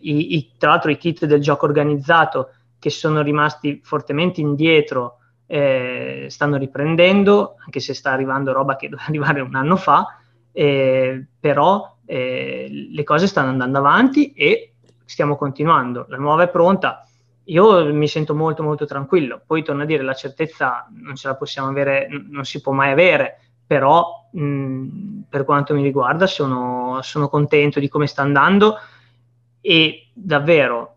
[0.00, 6.26] i, i, tra l'altro i kit del gioco organizzato che sono rimasti fortemente indietro eh,
[6.28, 10.18] stanno riprendendo, anche se sta arrivando roba che doveva arrivare un anno fa,
[10.52, 14.72] eh, però eh, le cose stanno andando avanti e
[15.04, 16.06] stiamo continuando.
[16.08, 17.06] La nuova è pronta.
[17.44, 19.40] Io mi sento molto molto tranquillo.
[19.46, 22.90] Poi torno a dire la certezza non ce la possiamo avere, non si può mai
[22.90, 28.76] avere però mh, per quanto mi riguarda sono, sono contento di come sta andando
[29.60, 30.95] e davvero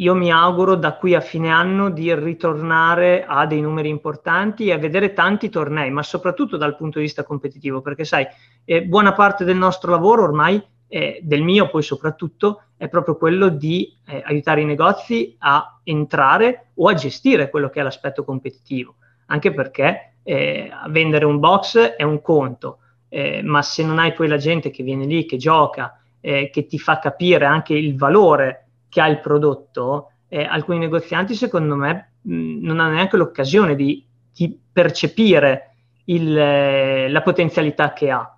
[0.00, 4.72] io mi auguro da qui a fine anno di ritornare a dei numeri importanti e
[4.72, 8.26] a vedere tanti tornei, ma soprattutto dal punto di vista competitivo, perché sai,
[8.64, 13.48] eh, buona parte del nostro lavoro ormai, eh, del mio poi soprattutto, è proprio quello
[13.48, 18.96] di eh, aiutare i negozi a entrare o a gestire quello che è l'aspetto competitivo,
[19.26, 22.78] anche perché eh, vendere un box è un conto,
[23.10, 26.64] eh, ma se non hai poi la gente che viene lì, che gioca, eh, che
[26.64, 32.12] ti fa capire anche il valore che ha il prodotto, eh, alcuni negozianti secondo me
[32.20, 38.34] mh, non hanno neanche l'occasione di, di percepire il, eh, la potenzialità che ha.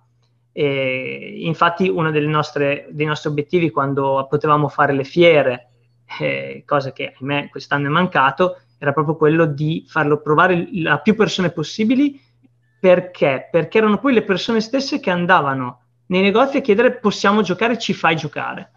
[0.55, 5.69] E infatti uno nostre, dei nostri obiettivi quando potevamo fare le fiere,
[6.19, 11.15] eh, cosa che ahimè quest'anno è mancato, era proprio quello di farlo provare a più
[11.15, 12.21] persone possibili.
[12.79, 13.47] Perché?
[13.49, 17.93] Perché erano poi le persone stesse che andavano nei negozi a chiedere possiamo giocare, ci
[17.93, 18.72] fai giocare.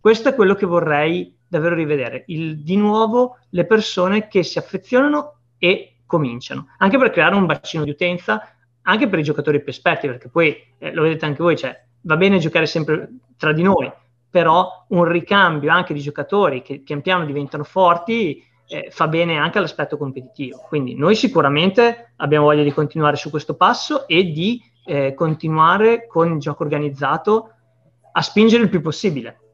[0.00, 2.24] Questo è quello che vorrei davvero rivedere.
[2.26, 7.84] Il, di nuovo le persone che si affezionano e cominciano, anche per creare un bacino
[7.84, 11.56] di utenza, anche per i giocatori più esperti, perché poi eh, lo vedete anche voi,
[11.56, 13.90] cioè, va bene giocare sempre tra di noi,
[14.30, 19.58] però un ricambio anche di giocatori che pian piano diventano forti eh, fa bene anche
[19.58, 20.58] all'aspetto competitivo.
[20.68, 26.32] Quindi noi sicuramente abbiamo voglia di continuare su questo passo e di eh, continuare con
[26.32, 27.52] il gioco organizzato
[28.12, 29.47] a spingere il più possibile.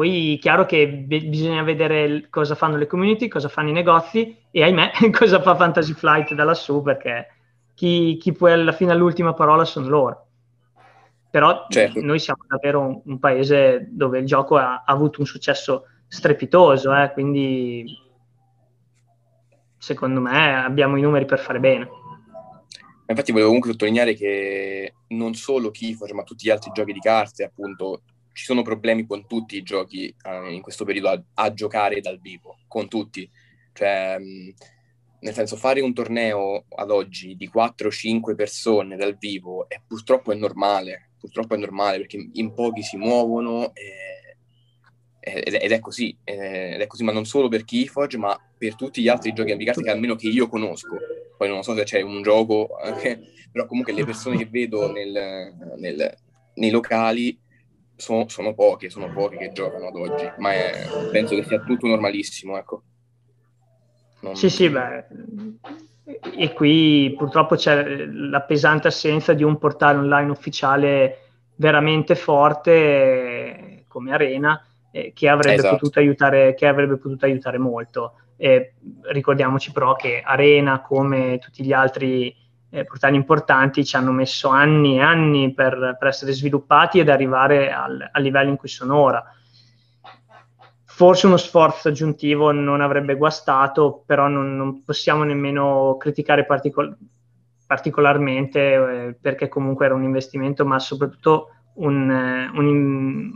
[0.00, 4.34] Poi è chiaro che be- bisogna vedere cosa fanno le community, cosa fanno i negozi
[4.50, 7.28] e ahimè cosa fa Fantasy Flight da lassù perché
[7.74, 10.26] chi, chi poi alla fine all'ultima parola sono loro.
[11.28, 12.00] Però certo.
[12.00, 16.94] noi siamo davvero un, un, paese dove il gioco ha, ha avuto un successo strepitoso,
[16.96, 17.84] eh, quindi
[19.76, 21.90] secondo me abbiamo i numeri per fare bene.
[23.06, 27.44] Infatti volevo comunque sottolineare che non solo Keyforge, ma tutti gli altri giochi di carte,
[27.44, 28.00] appunto,
[28.40, 32.18] ci sono problemi con tutti i giochi eh, in questo periodo a, a, giocare dal
[32.18, 33.30] vivo, con tutti.
[33.74, 34.54] Cioè, mh,
[35.20, 40.36] nel senso, fare un torneo ad oggi di 4-5 persone dal vivo è, purtroppo è
[40.36, 44.36] normale, purtroppo è normale perché in pochi si muovono e,
[45.20, 49.02] ed, ed, è così, ed è così, ma non solo per Keyforge, ma per tutti
[49.02, 50.96] gli altri giochi carte che almeno che io conosco.
[51.36, 52.70] Poi non so se c'è un gioco,
[53.52, 56.16] però comunque le persone che vedo nel, nel,
[56.54, 57.48] nei locali
[58.00, 60.72] sono, sono, poche, sono poche che giocano ad oggi, ma è,
[61.12, 62.82] penso che sia tutto normalissimo, ecco.
[64.20, 64.34] Non...
[64.34, 65.06] Sì, sì, beh,
[66.36, 71.18] e qui purtroppo c'è la pesante assenza di un portale online ufficiale
[71.56, 75.76] veramente forte come Arena eh, che, avrebbe esatto.
[75.76, 78.14] potuto aiutare, che avrebbe potuto aiutare molto.
[78.36, 78.74] Eh,
[79.10, 82.34] ricordiamoci però che Arena, come tutti gli altri
[82.70, 87.72] eh, portali importanti, ci hanno messo anni e anni per, per essere sviluppati ed arrivare
[87.72, 89.24] al, al livello in cui sono ora
[91.00, 96.94] forse uno sforzo aggiuntivo non avrebbe guastato, però non, non possiamo nemmeno criticare particol-
[97.66, 103.32] particolarmente eh, perché comunque era un investimento, ma soprattutto un, eh, un,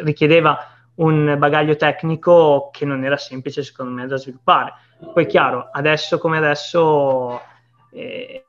[0.00, 0.58] richiedeva
[0.96, 4.72] un bagaglio tecnico che non era semplice secondo me da sviluppare.
[5.12, 7.40] Poi chiaro, adesso come adesso
[7.94, 8.44] eh,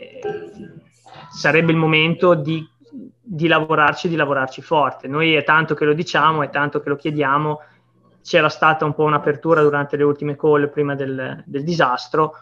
[1.32, 2.68] sarebbe il momento di,
[3.22, 5.08] di lavorarci, di lavorarci forte.
[5.08, 7.60] Noi è tanto che lo diciamo, è tanto che lo chiediamo,
[8.24, 12.34] c'era stata un po' un'apertura durante le ultime call prima del, del disastro,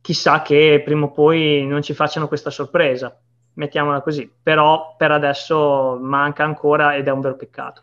[0.00, 3.18] chissà che prima o poi non ci facciano questa sorpresa,
[3.54, 7.82] mettiamola così, però per adesso manca ancora ed è un vero peccato.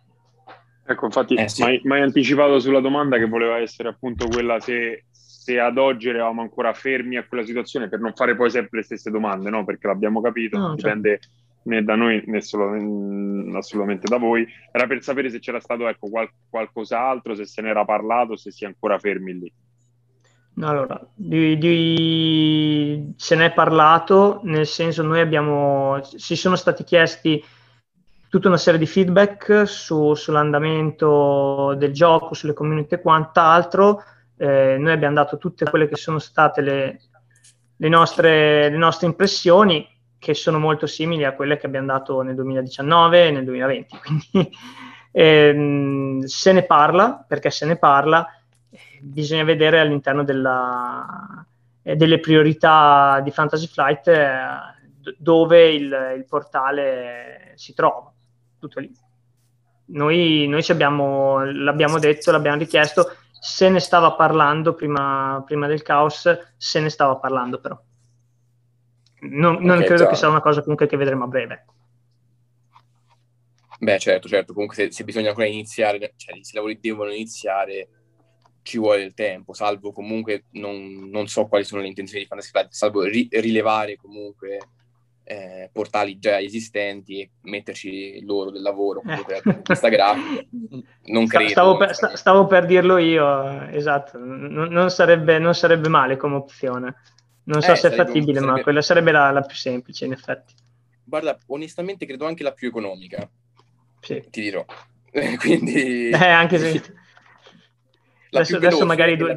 [0.86, 1.82] Ecco, infatti eh, sì.
[1.84, 5.05] mi hai anticipato sulla domanda che voleva essere appunto quella se,
[5.44, 8.86] se, ad oggi eravamo ancora fermi a quella situazione per non fare poi sempre le
[8.86, 9.66] stesse domande, no?
[9.66, 14.46] Perché l'abbiamo capito, no, dipende certo né da noi né solo, mm, assolutamente da voi,
[14.72, 18.64] era per sapere se c'era stato ecco, qual- qualcos'altro, se se n'era parlato, se si
[18.64, 19.54] è ancora fermi lì.
[20.62, 23.14] Allora, di, di...
[23.16, 27.44] se ne è parlato, nel senso noi abbiamo, ci sono stati chiesti
[28.30, 34.04] tutta una serie di feedback su, sull'andamento del gioco, sulle community e quant'altro.
[34.38, 37.00] Eh, noi abbiamo dato tutte quelle che sono state le,
[37.76, 42.36] le, nostre, le nostre impressioni che sono molto simili a quelle che abbiamo dato nel
[42.36, 43.98] 2019 e nel 2020.
[44.00, 44.50] Quindi
[45.12, 48.26] ehm, se ne parla, perché se ne parla,
[49.02, 51.46] bisogna vedere all'interno della,
[51.84, 54.38] eh, delle priorità di Fantasy Flight eh,
[55.18, 58.12] dove il, il, portale si trova.
[58.58, 58.92] Tutto lì.
[59.86, 63.12] Noi, noi abbiamo, l'abbiamo detto, l'abbiamo richiesto,
[63.44, 67.78] se ne stava parlando prima, prima del caos, se ne stava parlando però.
[69.20, 70.10] Non, non okay, credo già.
[70.10, 71.66] che sia una cosa comunque che vedremo a breve.
[73.80, 74.54] Beh, certo, certo.
[74.54, 77.89] Comunque se, se bisogna ancora iniziare, cioè i lavori devono iniziare,
[78.62, 82.50] ci vuole del tempo, salvo comunque non, non so quali sono le intenzioni di Fantasy
[82.50, 84.58] Flight, salvo ri, rilevare comunque
[85.26, 90.45] eh, portali già esistenti e metterci loro del lavoro per questa grafica.
[91.05, 91.49] Non credo.
[91.49, 94.17] Stavo per, stavo per dirlo io, esatto.
[94.17, 96.95] Non, non, sarebbe, non sarebbe male come opzione.
[97.45, 98.51] Non so eh, se è fattibile, sarebbe...
[98.57, 100.53] ma quella sarebbe la, la, più semplice, in effetti.
[101.03, 103.30] Guarda, onestamente credo anche la più economica.
[103.99, 104.24] Sì.
[104.30, 104.65] Ti dirò.
[105.39, 106.09] Quindi...
[106.09, 106.82] Eh, anche se...
[108.32, 109.36] adesso, adesso magari due,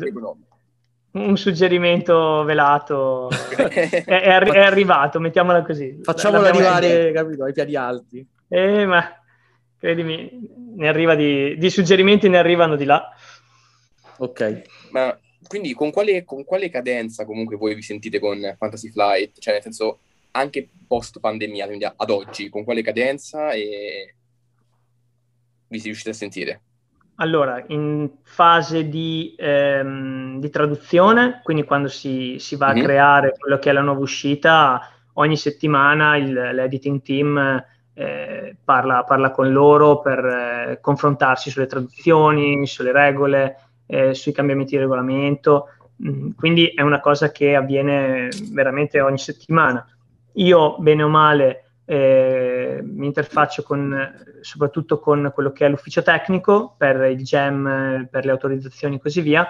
[1.17, 5.99] un suggerimento velato è, è, arri- è, arrivato, mettiamola così.
[6.03, 8.27] Facciamolo arrivare, capito, ai piedi alti.
[8.49, 9.21] Eh, ma
[9.79, 10.31] credimi,
[10.77, 13.09] ne arriva di, di suggerimenti ne arrivano di là.
[14.19, 14.62] Ok.
[14.91, 19.39] Ma quindi con quale, con quale, cadenza comunque voi vi sentite con Fantasy Flight?
[19.39, 20.01] Cioè nel senso
[20.33, 24.14] anche post pandemia, quindi ad oggi, con quale cadenza e
[25.69, 26.61] vi si riuscite a sentire?
[27.17, 32.77] Allora, in fase di, ehm, di traduzione, quindi quando si, si va mm-hmm.
[32.77, 32.85] a mhm.
[32.85, 37.64] creare quello che è la nuova uscita, ogni settimana il, l'editing team
[37.95, 43.57] eh, parla, parla, con loro per eh, confrontarsi sulle traduzioni, sulle regole,
[43.87, 45.69] eh, sui cambiamenti di regolamento.
[46.07, 49.87] Mm, quindi è una cosa che avviene veramente ogni settimana.
[50.35, 56.74] Io, bene o male, eh, mi interfaccio con, soprattutto con quello che è l'ufficio tecnico
[56.76, 59.47] per il GEM, per le autorizzazioni e così via,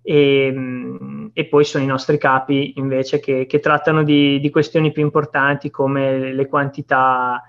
[0.00, 4.92] e, mm, e, poi sono i nostri capi invece che, che trattano di, di, questioni
[4.92, 7.42] più importanti come le quantità,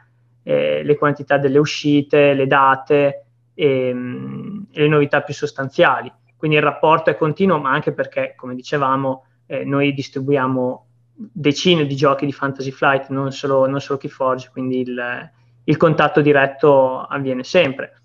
[0.43, 6.11] eh, le quantità delle uscite, le date e, mm, e, le novità più sostanziali.
[6.36, 11.95] Quindi il rapporto è continuo, ma anche perché, come dicevamo, eh, noi distribuiamo decine di
[11.95, 15.32] giochi di Fantasy Flight, non solo, non solo Keyforge, quindi il,
[15.64, 18.01] il contatto diretto avviene sempre.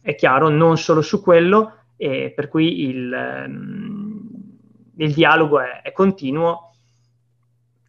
[0.00, 4.30] È chiaro, non solo su quello, e per cui il, um,
[4.96, 6.72] il dialogo è, è, continuo.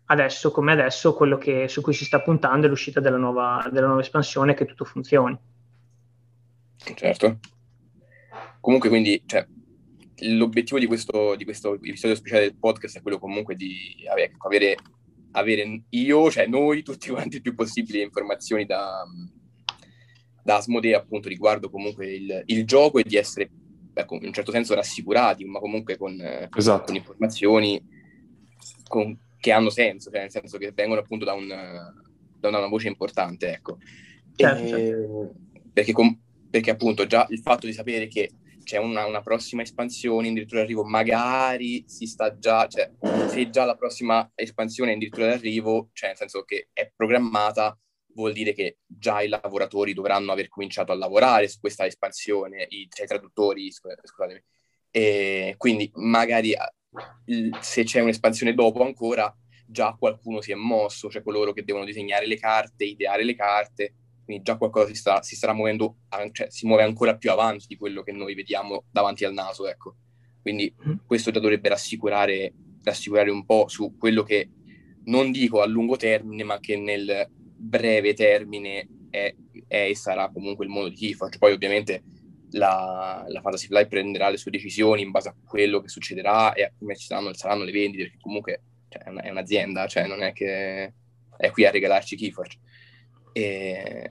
[0.06, 3.86] Adesso come adesso, quello che, su cui si sta puntando è l'uscita della nuova, della
[3.86, 5.38] nuova espansione, che tutto funzioni.
[6.95, 7.38] Certo.
[8.60, 9.45] Comunque, quindi, cioè,
[10.22, 14.34] l'obiettivo di questo, di questo, episodio speciale del podcast è quello comunque di avere,
[15.32, 19.03] avere io, cioè noi, tutti quanti il più possibile informazioni da,
[20.43, 23.49] da Asmodee appunto riguardo comunque il, il gioco e di essere
[23.93, 26.17] ecco, in un certo senso rassicurati, ma comunque con,
[26.55, 26.86] esatto.
[26.86, 27.82] con informazioni
[28.88, 32.88] con, che hanno senso, cioè nel senso che vengono appunto da, un, da una voce
[32.88, 33.78] importante, ecco.
[34.36, 35.34] Certo, certo.
[35.74, 36.17] Perché, com,
[36.49, 38.32] perché appunto già il fatto di sapere che
[38.70, 42.91] c'è una, una, prossima espansione in dirittura d'arrivo, magari si sta già, cioè
[43.28, 47.76] se già la prossima espansione è in dirittura d'arrivo, cioè nel senso che è programmata,
[48.13, 52.88] vuol dire che già i lavoratori dovranno aver cominciato a lavorare su questa espansione, i,
[52.91, 54.43] cioè i traduttori, scusatemi.
[54.91, 56.53] E quindi magari
[57.61, 62.28] se c'è un'espansione dopo ancora, già qualcuno si è mosso, cioè coloro che devono disegnare
[62.28, 63.95] le carte, ideare le carte,
[64.30, 66.02] quindi già qualcosa si, sta, si starà muovendo,
[66.34, 69.96] cioè si muove ancora più avanti di quello che noi vediamo davanti al naso, ecco.
[70.40, 70.98] Quindi mm.
[71.08, 72.54] questo già dovrebbe rassicurare,
[72.84, 74.52] rassicurare un po' su quello che
[75.06, 79.34] non dico a lungo termine, ma che nel breve termine è,
[79.66, 81.40] è e sarà comunque il modo di Keyforge.
[81.40, 82.04] Poi ovviamente
[82.52, 86.66] la, la Fantasy Fly prenderà le sue decisioni in base a quello che succederà e
[86.66, 90.06] a come ci saranno, saranno le vendite, perché comunque cioè, è, una, è, un'azienda, cioè
[90.06, 90.94] non è che
[91.36, 92.60] è qui a regalarci Keyforge.
[93.36, 94.10] E,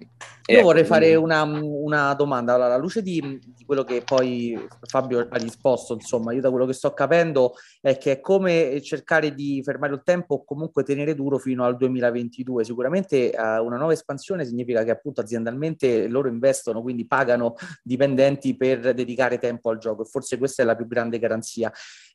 [0.51, 2.55] Io vorrei ecco, fare una, una, domanda.
[2.55, 6.65] Allora, alla luce di, di, quello che poi Fabio ha risposto, insomma, io da quello
[6.65, 11.15] che sto capendo è che è come cercare di fermare il tempo o comunque tenere
[11.15, 12.65] duro fino al 2022.
[12.65, 18.95] Sicuramente uh, una nuova espansione significa che appunto aziendalmente loro investono, quindi pagano dipendenti per
[18.95, 21.71] dedicare tempo al gioco e forse questa è la più grande garanzia.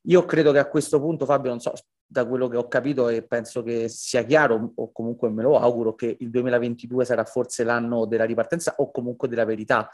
[0.07, 1.71] Io credo che a questo punto, Fabio, non so,
[2.13, 5.95] da quello che ho capito e penso che sia chiaro, o comunque me lo auguro,
[5.95, 9.89] che il 2022 sarà forse l'anno della ripartenza o comunque della verità.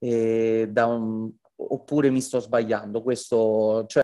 [0.00, 1.30] Un...
[1.56, 3.02] oppure mi sto sbagliando?
[3.02, 4.02] Questo, cioè...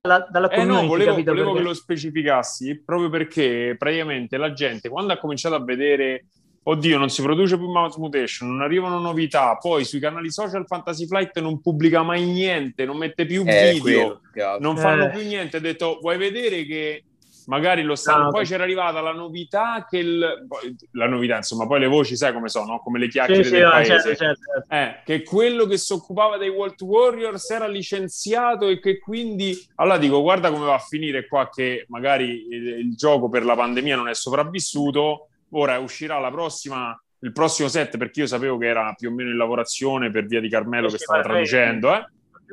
[0.00, 5.12] dalla, dalla eh no, volevo, volevo che lo specificassi proprio perché praticamente la gente quando
[5.12, 6.26] ha cominciato a vedere
[6.62, 11.06] oddio, non si produce più mouse mutation, non arrivano novità, poi sui canali social Fantasy
[11.06, 14.20] Flight non pubblica mai niente, non mette più eh, video,
[14.58, 15.10] non fanno eh.
[15.10, 15.56] più niente.
[15.56, 17.04] Ho detto, vuoi vedere che
[17.50, 18.24] magari lo stanno.
[18.24, 20.46] No, poi c'era arrivata la novità che il...
[20.92, 23.68] la novità, insomma, poi le voci sai come sono, come le chiacchiere sì, del sì,
[23.70, 23.90] paese.
[23.90, 24.74] Certo, certo, certo.
[24.74, 29.98] Eh, che quello che si occupava dei World Warriors era licenziato e che quindi allora
[29.98, 33.96] dico, guarda come va a finire qua che magari il, il gioco per la pandemia
[33.96, 38.94] non è sopravvissuto Ora uscirà la prossima, il prossimo set, perché io sapevo che era
[38.96, 42.06] più o meno in lavorazione per via di Carmelo che stava traducendo, eh.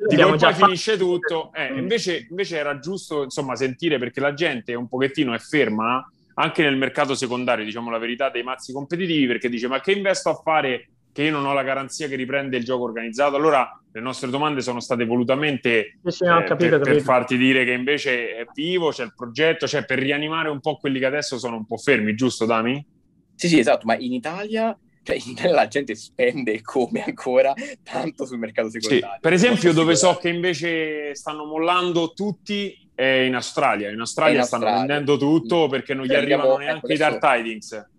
[0.08, 1.52] Dico, poi finisce tutto.
[1.54, 6.62] Eh, invece, invece, era giusto insomma sentire perché la gente un pochettino è ferma anche
[6.62, 10.36] nel mercato secondario, diciamo la verità, dei mazzi competitivi, perché dice ma che investo a
[10.36, 13.36] fare che io non ho la garanzia che riprende il gioco organizzato?
[13.36, 17.66] Allora le nostre domande sono state volutamente sì, no, eh, capito, per, per, farti dire
[17.66, 21.40] che invece è vivo, c'è il progetto, cioè per rianimare un po' quelli che adesso
[21.40, 22.86] sono un po' fermi, giusto Dami?
[23.34, 24.78] Sì, sì, esatto, ma in Italia,
[25.08, 27.54] cioè la gente spende come ancora
[27.84, 29.14] tanto sul mercato secondario.
[29.14, 33.90] Sì, per esempio dove so che invece stanno mollando tutti è in Australia.
[33.90, 34.96] In Australia, in stanno Australia.
[34.96, 37.90] vendendo tutto perché non gli arrivano ecco, neanche ecco, i Dark Tidings.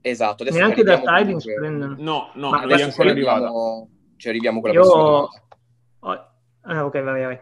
[0.00, 1.94] Esatto, adesso neanche i Dark Tidings prendono.
[1.98, 3.50] No, no, non è ancora arrivata.
[4.16, 4.82] Ci arriviamo con la Io...
[4.82, 5.28] prossima
[6.00, 6.12] Oh,
[6.62, 7.38] ah, ok, vai, vai.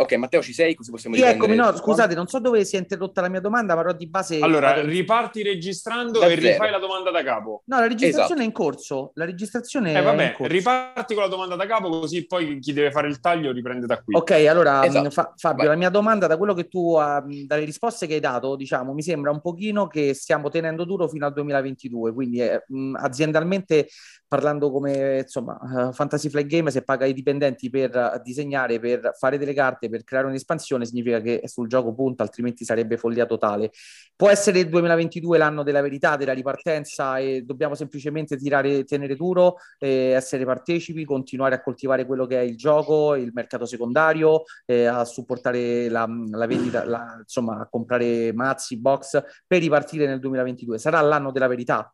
[0.00, 0.74] Ok, Matteo, ci sei?
[0.74, 3.76] Così possiamo sì, eccomi, no, scusate, non so dove si è interrotta la mia domanda,
[3.76, 4.38] però di base...
[4.40, 4.86] Allora, vado...
[4.86, 6.52] riparti registrando da e zero.
[6.52, 7.62] rifai la domanda da capo.
[7.66, 8.40] No, la registrazione esatto.
[8.40, 9.10] è in corso.
[9.14, 13.08] La registrazione eh, vabbè, riparti con la domanda da capo, così poi chi deve fare
[13.08, 14.16] il taglio riprende da qui.
[14.16, 15.10] Ok, allora, esatto.
[15.10, 15.74] fa- Fabio, Vai.
[15.74, 19.02] la mia domanda, da quello che tu, uh, dalle risposte che hai dato, diciamo, mi
[19.02, 23.88] sembra un pochino che stiamo tenendo duro fino al 2022, quindi eh, mh, aziendalmente
[24.26, 29.36] parlando come, insomma, uh, Fantasy Flight Game, se paga i dipendenti per disegnare, per fare
[29.36, 33.70] delle carte, per creare un'espansione, espansione significa che sul gioco punta, altrimenti sarebbe follia totale.
[34.14, 39.56] Può essere il 2022 l'anno della verità, della ripartenza e dobbiamo semplicemente tirare, tenere duro,
[39.78, 44.86] eh, essere partecipi, continuare a coltivare quello che è il gioco, il mercato secondario, eh,
[44.86, 50.78] a supportare la, la vendita, la, insomma, a comprare mazzi, box per ripartire nel 2022.
[50.78, 51.92] Sarà l'anno della verità?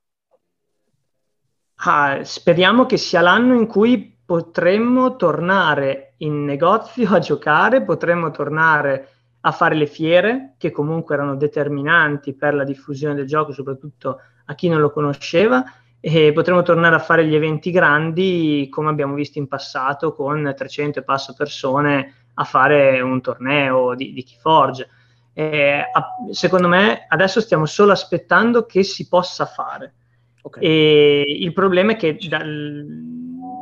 [1.81, 9.09] Ah, speriamo che sia l'anno in cui potremmo tornare in negozio a giocare, potremmo tornare
[9.41, 14.55] a fare le fiere, che comunque erano determinanti per la diffusione del gioco, soprattutto a
[14.57, 15.65] chi non lo conosceva,
[16.01, 20.99] e potremmo tornare a fare gli eventi grandi come abbiamo visto in passato con 300
[20.99, 24.89] e passo persone a fare un torneo di, di Keyforge.
[25.33, 25.85] Eh,
[26.31, 29.95] secondo me adesso stiamo solo aspettando che si possa fare.
[30.43, 30.63] Okay.
[30.63, 32.85] E il problema è che dal,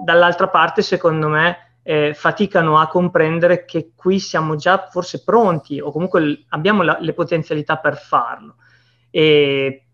[0.05, 5.91] dall'altra parte, secondo me, eh, faticano a comprendere che qui siamo già forse pronti o
[5.91, 8.57] comunque l- abbiamo la- le potenzialità per farlo.
[9.11, 9.87] E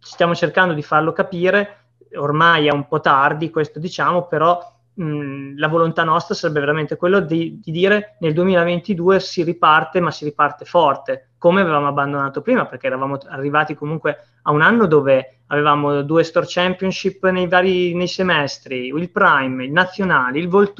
[0.00, 1.78] stiamo cercando di farlo capire,
[2.14, 7.60] ormai è un po' tardi questo diciamo, però la volontà nostra sarebbe veramente quello di,
[7.62, 12.88] di, dire nel 2022 si riparte, ma si riparte forte, come avevamo abbandonato prima, perché
[12.88, 18.88] eravamo arrivati comunque a un anno dove avevamo due Store Championship nei vari nei semestri,
[18.88, 20.72] il Prime, il Nazionale, il Vol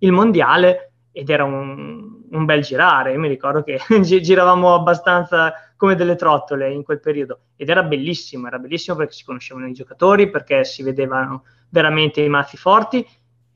[0.00, 3.12] il Mondiale, ed era un, un bel girare.
[3.12, 8.48] Io mi ricordo che giravamo abbastanza come delle trottole in quel periodo ed era bellissimo,
[8.48, 13.06] era bellissimo perché si conoscevano i giocatori, perché si vedevano veramente i mazzi forti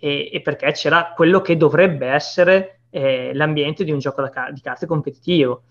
[0.05, 4.61] e, e perché c'era quello che dovrebbe essere eh, l'ambiente di un gioco ca- di
[4.61, 5.63] carte competitivo.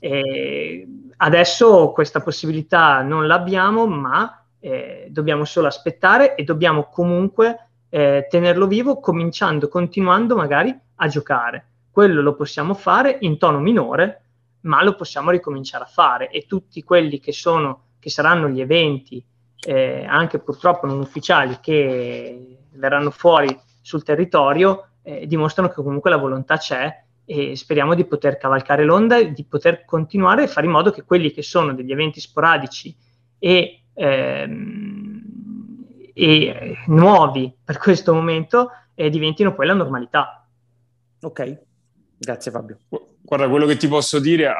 [0.00, 0.84] E
[1.18, 8.66] adesso questa possibilità non l'abbiamo, ma eh, dobbiamo solo aspettare e dobbiamo comunque eh, tenerlo
[8.66, 11.66] vivo, cominciando, continuando magari a giocare.
[11.88, 14.22] Quello lo possiamo fare in tono minore,
[14.62, 19.24] ma lo possiamo ricominciare a fare e tutti quelli che sono che saranno gli eventi
[19.60, 23.56] eh, anche purtroppo non ufficiali che verranno fuori
[23.88, 29.16] sul territorio eh, dimostrano che comunque la volontà c'è e speriamo di poter cavalcare l'onda
[29.16, 32.94] e di poter continuare a fare in modo che quelli che sono degli eventi sporadici
[33.38, 35.22] e, ehm,
[36.12, 40.46] e nuovi per questo momento eh, diventino poi la normalità.
[41.22, 41.58] Ok,
[42.18, 42.78] grazie Fabio.
[43.22, 44.52] Guarda, quello che ti posso dire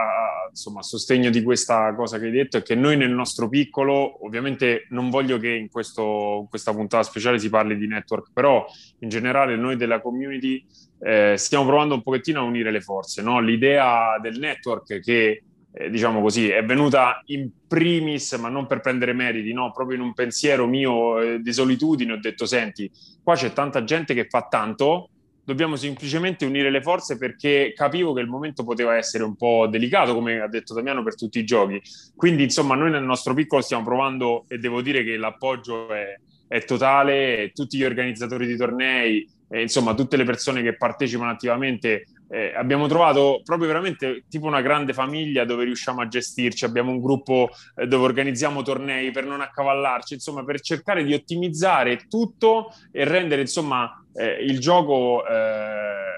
[0.50, 4.24] insomma, a sostegno di questa cosa che hai detto è che noi nel nostro piccolo,
[4.24, 8.66] ovviamente non voglio che in, questo, questa puntata speciale si parli di network, però
[9.00, 10.64] in generale noi della community
[11.00, 13.22] eh, stiamo provando un pochettino a unire le forze.
[13.22, 13.40] No?
[13.40, 15.42] L'idea del network che
[15.72, 19.70] eh, diciamo così, è venuta in primis, ma non per prendere meriti, no?
[19.70, 22.90] proprio in un pensiero mio eh, di solitudine, ho detto, senti,
[23.22, 25.10] qua c'è tanta gente che fa tanto,
[25.48, 30.12] dobbiamo semplicemente unire le forze perché capivo che il momento poteva essere un po' delicato,
[30.12, 31.80] come ha detto Damiano, per tutti i giochi.
[32.14, 36.64] Quindi, insomma, noi nel nostro piccolo stiamo provando e devo dire che l'appoggio è, è
[36.64, 42.52] totale, tutti gli organizzatori di tornei, e, insomma, tutte le persone che partecipano attivamente eh,
[42.54, 47.48] abbiamo trovato proprio veramente tipo una grande famiglia dove riusciamo a gestirci, abbiamo un gruppo
[47.76, 53.40] eh, dove organizziamo tornei per non accavallarci, insomma per cercare di ottimizzare tutto e rendere
[53.40, 56.08] insomma eh, il gioco eh,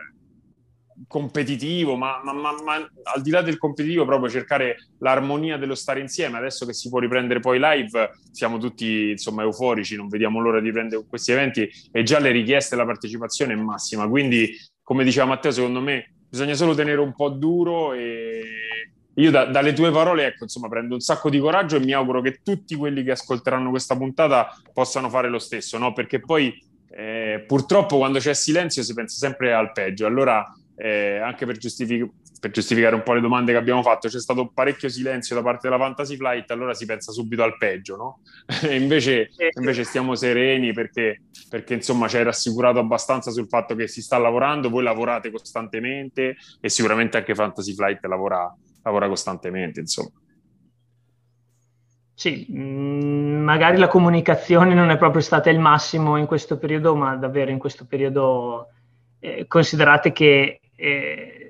[1.06, 6.00] competitivo, ma, ma, ma, ma, al di là del competitivo proprio cercare l'armonia dello stare
[6.00, 10.60] insieme, adesso che si può riprendere poi live siamo tutti insomma euforici, non vediamo l'ora
[10.60, 14.56] di prendere questi eventi e già le richieste e la partecipazione è massima, quindi
[14.90, 18.42] come diceva Matteo, secondo me bisogna solo tenere un po' duro e
[19.14, 22.20] io da, dalle tue parole, ecco, insomma, prendo un sacco di coraggio e mi auguro
[22.20, 25.92] che tutti quelli che ascolteranno questa puntata possano fare lo stesso, no?
[25.92, 26.52] Perché poi
[26.90, 30.06] eh, purtroppo quando c'è silenzio si pensa sempre al peggio.
[30.06, 32.10] Allora, eh, anche per, giustific-
[32.40, 35.68] per, giustificare un po' le domande che abbiamo fatto, c'è stato parecchio silenzio da parte
[35.68, 38.20] della Fantasy Flight, allora si pensa subito al peggio, no?
[38.66, 43.86] e invece, invece, stiamo sereni perché, perché insomma ci hai rassicurato abbastanza sul fatto che
[43.86, 50.10] si sta lavorando, voi lavorate costantemente e sicuramente anche Fantasy Flight lavora, lavora costantemente, insomma.
[52.20, 57.16] Sì, mm, magari la comunicazione non è proprio stata il massimo in questo periodo, ma
[57.16, 58.68] davvero in questo periodo
[59.20, 61.49] eh, considerate che eh,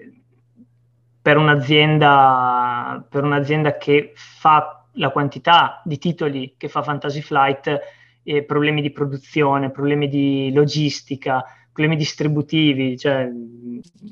[1.23, 7.81] per un'azienda, per un'azienda che fa la quantità di titoli che fa Fantasy Flight,
[8.23, 13.29] eh, problemi di produzione, problemi di logistica, problemi distributivi, cioè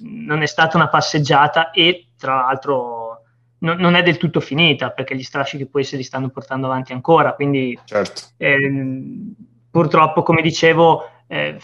[0.00, 3.22] non è stata una passeggiata e tra l'altro
[3.58, 6.92] no, non è del tutto finita perché gli strascichi poi se li stanno portando avanti
[6.92, 8.22] ancora, quindi certo.
[8.36, 9.34] ehm,
[9.70, 11.58] purtroppo come dicevo eh,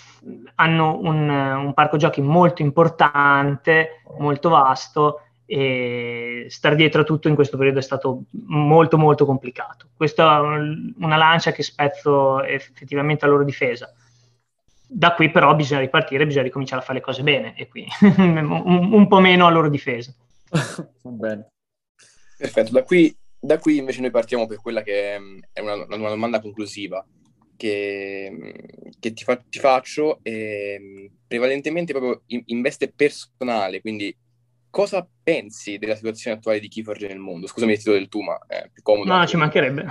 [0.57, 7.35] hanno un, un, parco giochi molto importante, molto vasto e star dietro a tutto in
[7.35, 9.89] questo periodo è stato molto molto complicato.
[9.95, 13.93] Questa è una lancia che spezzo effettivamente a loro difesa.
[14.87, 17.87] Da qui però bisogna ripartire, bisogna ricominciare a fare le cose bene e qui
[18.17, 20.15] un, un, po' meno a loro difesa.
[21.03, 21.49] bene.
[22.37, 25.15] Perfetto, da qui, da qui, invece noi partiamo per quella che
[25.53, 27.05] è una, una domanda conclusiva
[27.57, 34.15] che, che ti, fa, ti, faccio, eh, prevalentemente proprio in, in veste personale, quindi
[34.75, 37.47] cosa pensi della situazione attuale di Keyforge nel mondo?
[37.47, 39.17] Scusami il titolo del tu, ma è più comodo.
[39.17, 39.87] No, ci mancherebbe.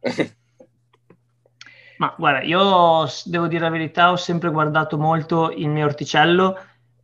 [1.98, 6.58] ma guarda, io devo dire la verità, ho sempre guardato molto il mio orticello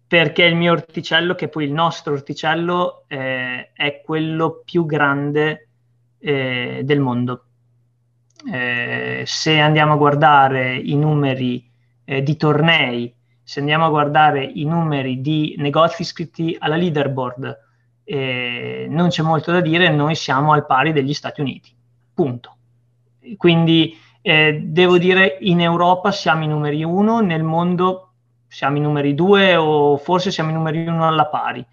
[0.08, 5.68] perché il mio orticello, che poi il nostro orticello, eh, è quello più grande
[6.18, 7.44] eh, del mondo.
[8.52, 11.70] Eh, se andiamo a guardare i numeri
[12.04, 17.58] eh, di tornei se andiamo a guardare i numeri di negozi iscritti alla leaderboard,
[18.04, 21.74] eh, non c'è molto da dire, noi siamo al pari degli Stati Uniti.
[22.14, 22.56] Punto.
[23.36, 28.08] Quindi eh, devo dire in Europa siamo i numeri uno, nel mondo
[28.46, 31.64] siamo i numeri due o forse siamo i numeri uno alla pari.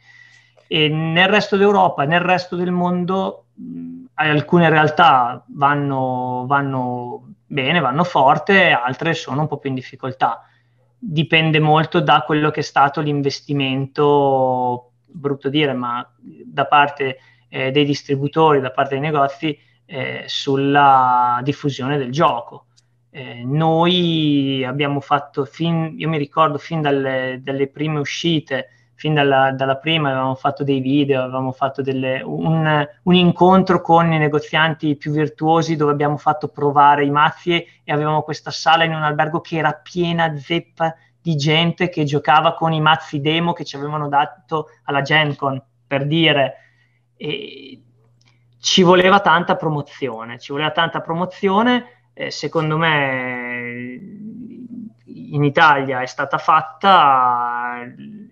[0.67, 3.45] E nel resto d'Europa, nel resto del mondo,
[4.15, 10.48] alcune realtà vanno, vanno bene, vanno forte, altre sono un po' più in difficoltà
[10.99, 17.85] dipende molto da quello che è stato l'investimento, brutto dire, ma da parte eh, dei
[17.85, 22.65] distributori, da parte dei negozi, eh, sulla diffusione del gioco.
[23.11, 28.67] Eh, noi abbiamo fatto fin, io mi ricordo fin dalle, dalle prime uscite,
[28.99, 34.11] fin dalla, dalla, prima avevamo fatto dei video, avevamo fatto delle, un, un, incontro con
[34.11, 38.93] i negozianti più virtuosi dove abbiamo fatto provare i mazzi e avevamo questa sala in
[38.93, 43.63] un albergo che era piena zeppa di gente che giocava con i mazzi demo che
[43.63, 46.55] ci avevano dato alla Gen Con, per dire.
[47.15, 47.81] E
[48.59, 53.97] ci voleva tanta promozione, ci voleva tanta promozione, eh, secondo me
[55.05, 57.85] in Italia è stata fatta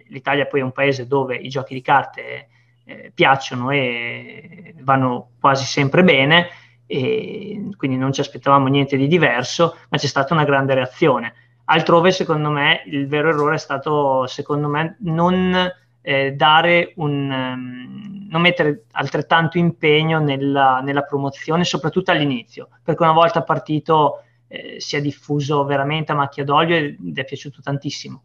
[0.09, 2.47] l'Italia poi è un paese dove i giochi di carte
[2.85, 6.47] eh, piacciono e vanno quasi sempre bene,
[6.85, 11.33] e quindi non ci aspettavamo niente di diverso, ma c'è stata una grande reazione.
[11.65, 15.69] Altrove, secondo me, il vero errore è stato, secondo me, non
[16.01, 23.11] eh, dare un, um, non mettere altrettanto impegno nella, nella, promozione, soprattutto all'inizio, perché una
[23.11, 28.23] volta partito eh, si è diffuso veramente a macchia d'olio ed è piaciuto tantissimo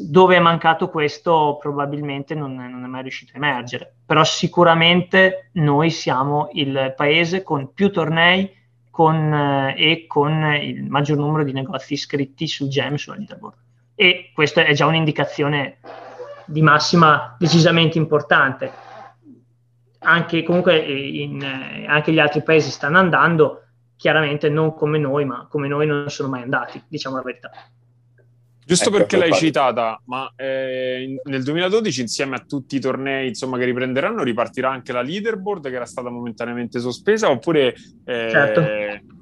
[0.00, 5.90] dove è mancato questo probabilmente non, non, è mai riuscito a emergere, però sicuramente noi
[5.90, 8.50] siamo il paese con più tornei
[8.90, 13.56] con, eh, e con il maggior numero di negozi iscritti sul GEM, sulla leaderboard.
[13.94, 15.78] E questa è già un'indicazione
[16.46, 18.72] di massima decisamente importante.
[20.00, 23.64] Anche, comunque in, eh, anche gli altri paesi stanno andando,
[23.96, 27.50] chiaramente non come noi, ma come noi non sono mai andati, diciamo la verità.
[28.68, 29.46] Giusto ecco, perché l'hai parte.
[29.46, 34.92] citata, ma eh, nel 2012 insieme a tutti i tornei insomma, che riprenderanno ripartirà anche
[34.92, 37.74] la leaderboard che era stata momentaneamente sospesa oppure...
[38.04, 38.60] Eh, certo.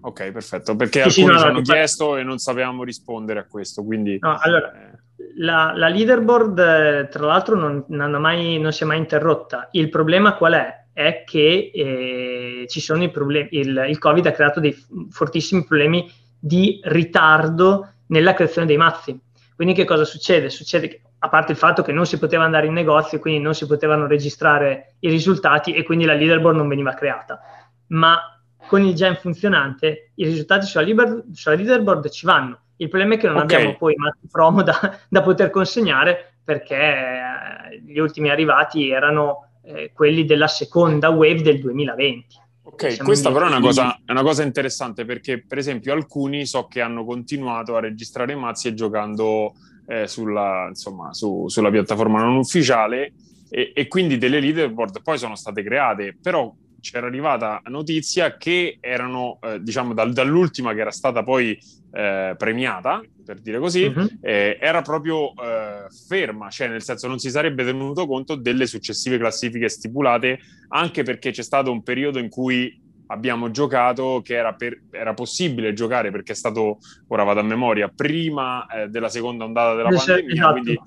[0.01, 3.47] Ok, perfetto, perché sì, alcuni sì, no, ci hanno chiesto e non sapevamo rispondere a
[3.47, 4.19] questo, quindi...
[4.21, 4.99] No, allora, eh.
[5.37, 9.69] la, la, leaderboard eh, tra l'altro non, non, mai, non, si è mai interrotta.
[9.71, 10.87] Il problema qual è?
[10.93, 14.77] È che eh, ci sono i problemi, il, il Covid ha creato dei
[15.09, 19.21] fortissimi problemi di ritardo nella creazione dei mazzi
[19.57, 20.51] quindi che cosa succede?
[20.51, 23.55] Succede che, a parte il fatto che non si poteva andare in negozio, quindi non
[23.55, 27.41] si potevano registrare i risultati e quindi la leaderboard non veniva creata.
[27.89, 32.61] Ma con il gen funzionante i risultati sulla, liber- sulla leaderboard ci vanno.
[32.77, 33.57] Il problema è che non okay.
[33.57, 39.91] abbiamo poi matti promo da, da, poter consegnare perché eh, gli ultimi arrivati erano eh,
[39.95, 42.45] quelli della seconda wave del 2020.
[42.69, 46.67] Ok, questa però è una, cosa, è una, cosa, interessante perché, per esempio, alcuni so
[46.67, 49.55] che hanno continuato a registrare mazzi e giocando
[49.87, 53.13] eh, sulla, insomma, su, sulla, piattaforma non ufficiale
[53.49, 59.39] e, e, quindi delle leaderboard poi sono state create, però c'era arrivata notizia che erano,
[59.43, 61.57] eh, diciamo, dal, dall'ultima che era stata poi
[61.97, 64.19] eh, premiata, per dire così, uh-huh.
[64.21, 69.17] eh, era proprio eh, ferma, cioè nel senso non si sarebbe tenuto conto delle successive
[69.17, 70.39] classifiche stipulate,
[70.69, 75.73] anche perché c'è stato un periodo in cui abbiamo giocato che era, per, era possibile
[75.73, 76.79] giocare perché è stato,
[77.09, 80.13] ora vado a memoria, prima eh, della seconda ondata della esatto.
[80.13, 80.81] pandemia, quindi,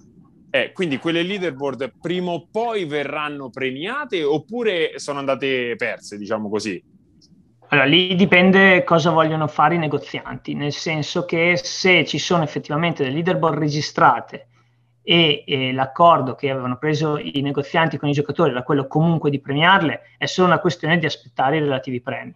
[0.52, 6.84] eh, quindi quelle leaderboard prima o poi verranno premiate oppure sono andate perse, diciamo così?
[7.72, 13.04] Allora, lì dipende cosa vogliono fare i negozianti, nel senso che se ci sono effettivamente
[13.04, 14.48] delle leaderboard registrate
[15.04, 19.40] e, e, l'accordo che avevano preso i negozianti con i giocatori era quello comunque di
[19.40, 22.36] premiarle, è solo una questione di aspettare i relativi premi.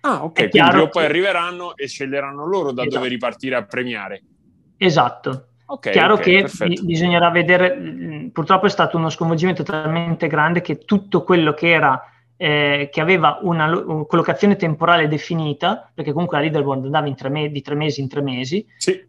[0.00, 2.96] Ah, ok, quindi poi arriveranno e sceglieranno loro da esatto.
[2.96, 4.22] dove ripartire a premiare.
[4.78, 5.48] Esatto.
[5.66, 6.84] Okay, Chiaro okay, che perfetto.
[6.84, 12.02] bisognerà vedere, purtroppo è stato uno sconvolgimento talmente grande che tutto quello che era
[12.42, 17.52] eh, che aveva una, una, collocazione temporale definita, perché comunque la leaderboard andava tre me-
[17.52, 18.66] di tre mesi in tre mesi.
[18.78, 19.00] Sì.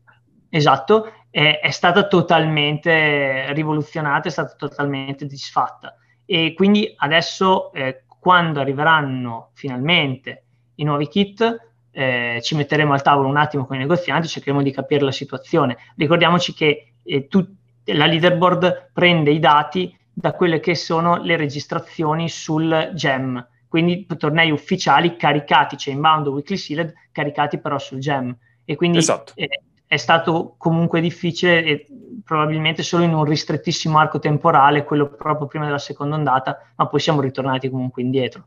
[0.50, 5.96] Esatto, eh, è stata totalmente rivoluzionata, è stata totalmente disfatta.
[6.26, 10.44] E quindi adesso, eh, quando arriveranno finalmente
[10.76, 14.72] i nuovi kit, eh, ci metteremo al tavolo un attimo con i negozianti, cercheremo di
[14.72, 15.78] capire la situazione.
[15.96, 17.44] Ricordiamoci che eh, tu,
[17.86, 24.52] la leaderboard prende i dati da quelle che sono le registrazioni sul GEM, quindi tornei
[24.52, 28.38] ufficiali caricati, cioè inbound weekly sealed, caricati però sul GEM.
[28.66, 29.34] E quindi esatto.
[29.36, 29.48] è,
[29.88, 31.88] è, stato comunque difficile e
[32.24, 37.00] probabilmente solo in un ristrettissimo arco temporale, quello proprio prima della seconda ondata, ma poi
[37.00, 38.46] siamo ritornati comunque indietro.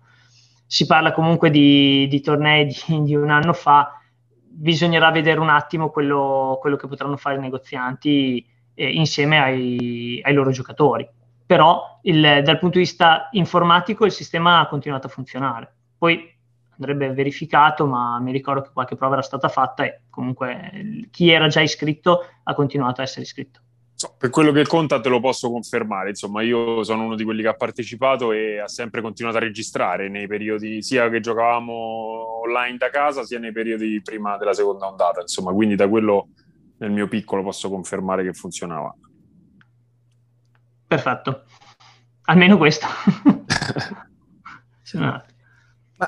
[0.65, 4.01] Si parla comunque di, di tornei di, di, un anno fa,
[4.31, 10.33] bisognerà vedere un attimo quello, quello che potranno fare i negozianti eh, insieme ai, ai
[10.33, 11.07] loro giocatori
[11.47, 15.75] però il, dal punto di vista informatico il sistema ha continuato a funzionare.
[15.97, 16.35] Poi
[16.79, 21.47] andrebbe verificato, ma mi ricordo che qualche prova era stata fatta e comunque chi era
[21.49, 23.61] già iscritto ha continuato a essere iscritto.
[24.19, 27.49] Per quello che conta te lo posso confermare, insomma io sono uno di quelli che
[27.49, 32.91] ha partecipato e ha sempre continuato a registrare nei periodi sia che giocavamo online da
[32.91, 36.29] casa sia nei periodi prima della seconda ondata, insomma quindi da quello
[36.79, 38.95] nel mio piccolo posso confermare che funzionava.
[40.87, 41.45] Perfetto.
[42.25, 42.87] Almeno questo.
[44.95, 45.25] ma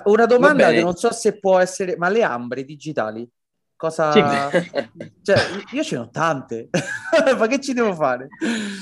[0.04, 3.28] una domanda che non so se può essere, ma le ambre digitali?
[3.76, 4.10] Cosa...
[4.10, 4.20] Sì.
[5.22, 5.38] cioè,
[5.70, 6.68] io ce ne ho tante,
[7.38, 8.28] ma che ci devo fare?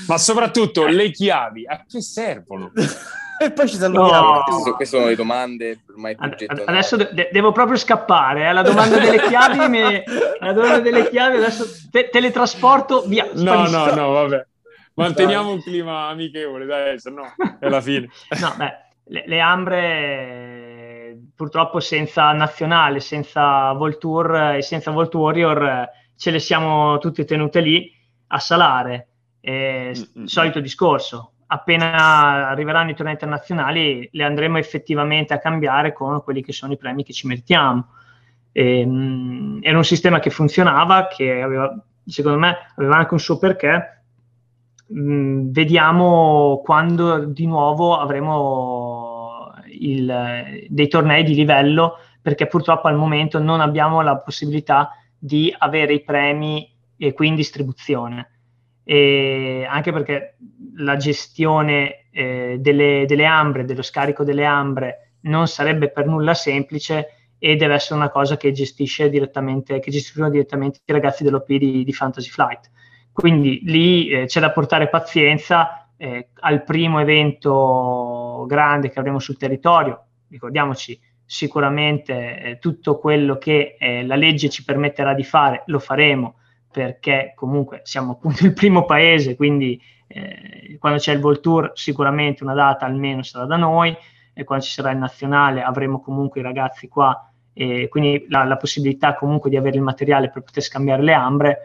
[0.07, 2.71] Ma soprattutto le chiavi, a che servono?
[3.39, 4.33] e poi ci salutiamo.
[4.33, 4.43] No.
[4.43, 8.45] Queste, queste, sono le domande ormai Ad, adesso de- devo proprio scappare eh?
[8.45, 10.03] alla domanda delle chiavi mi...
[10.39, 14.47] alla domanda delle chiavi adesso te- teletrasporto via no no no vabbè
[14.97, 17.23] Manteniamo un clima amichevole, dai, se no
[17.59, 18.09] è la fine.
[18.41, 18.73] no, beh,
[19.05, 26.97] le, le, Ambre purtroppo senza nazionale, senza Voltour e senza Volt Warrior ce le siamo
[26.97, 27.91] tutte tenute lì
[28.27, 29.07] a salare.
[29.39, 30.25] Eh, mm-hmm.
[30.25, 36.53] Solito discorso, appena arriveranno i tornei internazionali le andremo effettivamente a cambiare con quelli che
[36.53, 37.87] sono i premi che ci meritiamo.
[38.51, 43.37] E, mh, era un sistema che funzionava, che aveva, secondo me aveva anche un suo
[43.37, 43.96] perché,
[44.87, 53.39] mh, vediamo quando di nuovo avremo il, dei tornei di livello, perché purtroppo al momento
[53.39, 58.31] non abbiamo la possibilità di avere i premi e qui in distribuzione.
[58.83, 60.37] E anche perché
[60.77, 67.31] la gestione eh, delle, delle ambre, dello scarico delle ambre, non sarebbe per nulla semplice
[67.37, 71.83] e deve essere una cosa che gestisce direttamente, che gestiscono direttamente i ragazzi dell'OP di,
[71.83, 72.71] di Fantasy Flight.
[73.19, 79.37] Quindi lì eh, c'è da portare pazienza eh, al primo evento grande che avremo sul
[79.37, 80.05] territorio.
[80.29, 86.35] Ricordiamoci, sicuramente eh, tutto quello che eh, la legge ci permetterà di fare lo faremo
[86.71, 92.43] perché comunque siamo appunto il primo paese, quindi eh, quando c'è il Vol Tour sicuramente
[92.43, 93.97] una data almeno sarà da noi
[94.31, 98.57] e quando ci sarà il nazionale avremo comunque i ragazzi qua e quindi la, la
[98.57, 101.57] possibilità comunque di avere il materiale per poter scambiare le ambre.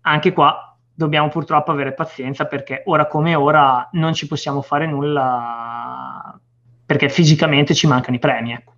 [0.00, 0.71] Anche qua
[1.02, 6.38] dobbiamo purtroppo avere pazienza perché ora come ora non ci possiamo fare nulla
[6.86, 8.52] perché fisicamente ci mancano i premi.
[8.52, 8.72] Ecco.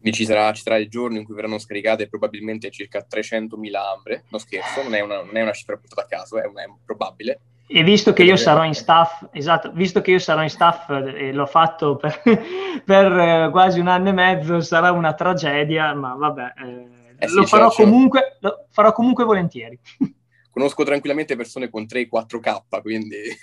[0.00, 4.24] Quindi ci sarà, ci sarà, il giorno in cui verranno scaricate probabilmente circa 300.000 ambre,
[4.28, 7.40] no scherzo, non è una, non è una cifra buttata a caso, è, è probabile.
[7.66, 11.32] E visto che io sarò in staff, esatto, visto che io sarò in staff e
[11.32, 12.20] l'ho fatto per,
[12.84, 17.34] per eh, quasi un anno e mezzo, sarà una tragedia, ma vabbè, eh, eh sì,
[17.36, 19.78] lo, farò comunque, lo farò comunque volentieri.
[20.54, 23.16] conosco tranquillamente persone con 3-4K, quindi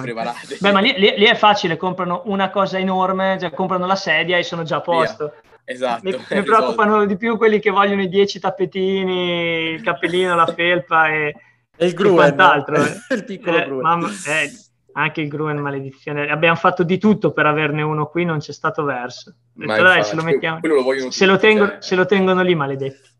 [0.00, 0.56] preparate.
[0.60, 4.38] Beh, ma lì, lì, lì, è facile, comprano una cosa enorme, cioè comprano la sedia
[4.38, 5.34] e sono già a posto.
[5.64, 6.00] Esatto.
[6.04, 11.08] Mi, mi preoccupano di più quelli che vogliono i dieci tappetini, il cappellino, la felpa
[11.08, 11.34] e,
[11.76, 12.76] e il gruen, quant'altro.
[13.10, 13.80] il piccolo eh, gruen.
[13.80, 14.50] Mamma, eh,
[14.92, 16.30] anche il gruen, maledizione.
[16.30, 19.34] Abbiamo fatto di tutto per averne uno qui, non c'è stato verso.
[19.54, 20.60] Ma dai, se lo mettiamo...
[20.62, 21.76] Lo se, lo tengo, cioè...
[21.80, 23.10] se lo tengono lì, maledetti.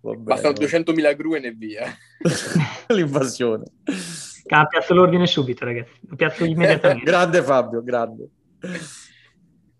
[0.00, 1.86] Bastano 200.000 gruen e via.
[2.88, 3.64] L'invasione.
[4.48, 5.92] Ah, piazzo l'ordine subito, ragazzi.
[6.16, 7.04] Piazzo immediatamente.
[7.10, 8.28] grande Fabio, grande.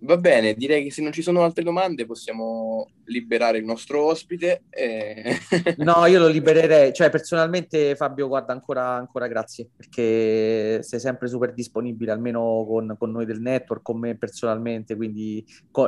[0.05, 4.65] Va bene, direi che se non ci sono altre domande possiamo liberare il nostro ospite.
[4.69, 5.39] E...
[5.79, 11.55] no, io lo libererei, cioè personalmente Fabio, guarda, ancora, ancora grazie, perché sei sempre super
[11.55, 15.43] disponibile, almeno con, con noi del network, con me personalmente, quindi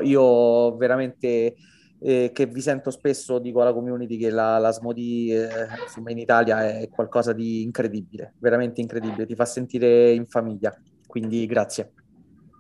[0.05, 1.55] io veramente
[2.01, 5.49] eh, che vi sento spesso, dico alla community che la, la Smodi eh,
[6.07, 10.75] in Italia è qualcosa di incredibile, veramente incredibile, ti fa sentire in famiglia,
[11.07, 11.93] quindi grazie.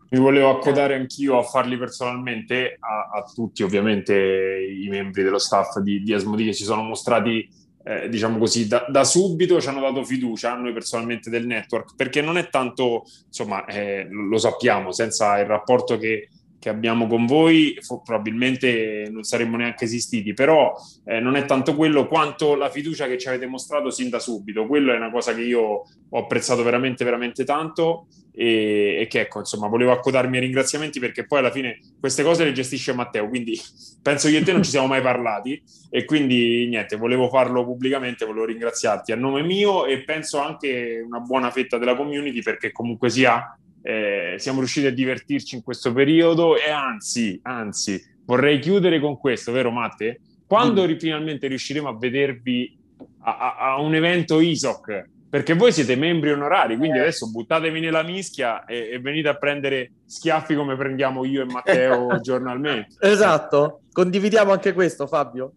[0.09, 5.78] Mi volevo accodare anch'io a farli personalmente, a, a tutti ovviamente i membri dello staff
[5.80, 7.49] di, di Asmodi che si sono mostrati,
[7.82, 11.97] eh, diciamo così, da, da, subito ci hanno dato fiducia a noi personalmente del network,
[11.97, 16.28] perché non è tanto, insomma, eh, lo sappiamo, senza il rapporto che
[16.59, 22.07] che abbiamo con voi probabilmente non saremmo neanche esistiti, però eh, non è tanto quello
[22.07, 24.66] quanto la fiducia che ci avete mostrato sin da subito.
[24.66, 25.61] Quello è una cosa che io
[26.09, 31.26] ho apprezzato veramente, veramente tanto e, e che ecco, insomma, volevo accodarmi ai ringraziamenti perché
[31.26, 33.59] poi alla fine queste cose le gestisce Matteo, quindi
[34.02, 38.24] penso io e te non ci siamo mai parlati e quindi niente, volevo farlo pubblicamente,
[38.24, 43.09] volevo ringraziarti a nome mio e penso anche una buona fetta della community perché comunque
[43.09, 43.57] sia
[43.87, 49.53] eh, siamo riusciti a divertirci in questo periodo e anzi, anzi, vorrei chiudere con questo,
[49.53, 50.20] vero Matte?
[50.45, 50.99] Quando mm.
[50.99, 52.76] finalmente riusciremo a vedervi
[53.20, 55.09] a, a, a, un evento ISOC?
[55.30, 57.03] Perché voi siete membri onorari, quindi eh.
[57.03, 62.18] adesso buttatevi nella mischia e, e venite a prendere schiaffi come prendiamo io e Matteo
[62.22, 62.97] giornalmente.
[62.99, 65.53] Esatto, condividiamo anche questo Fabio.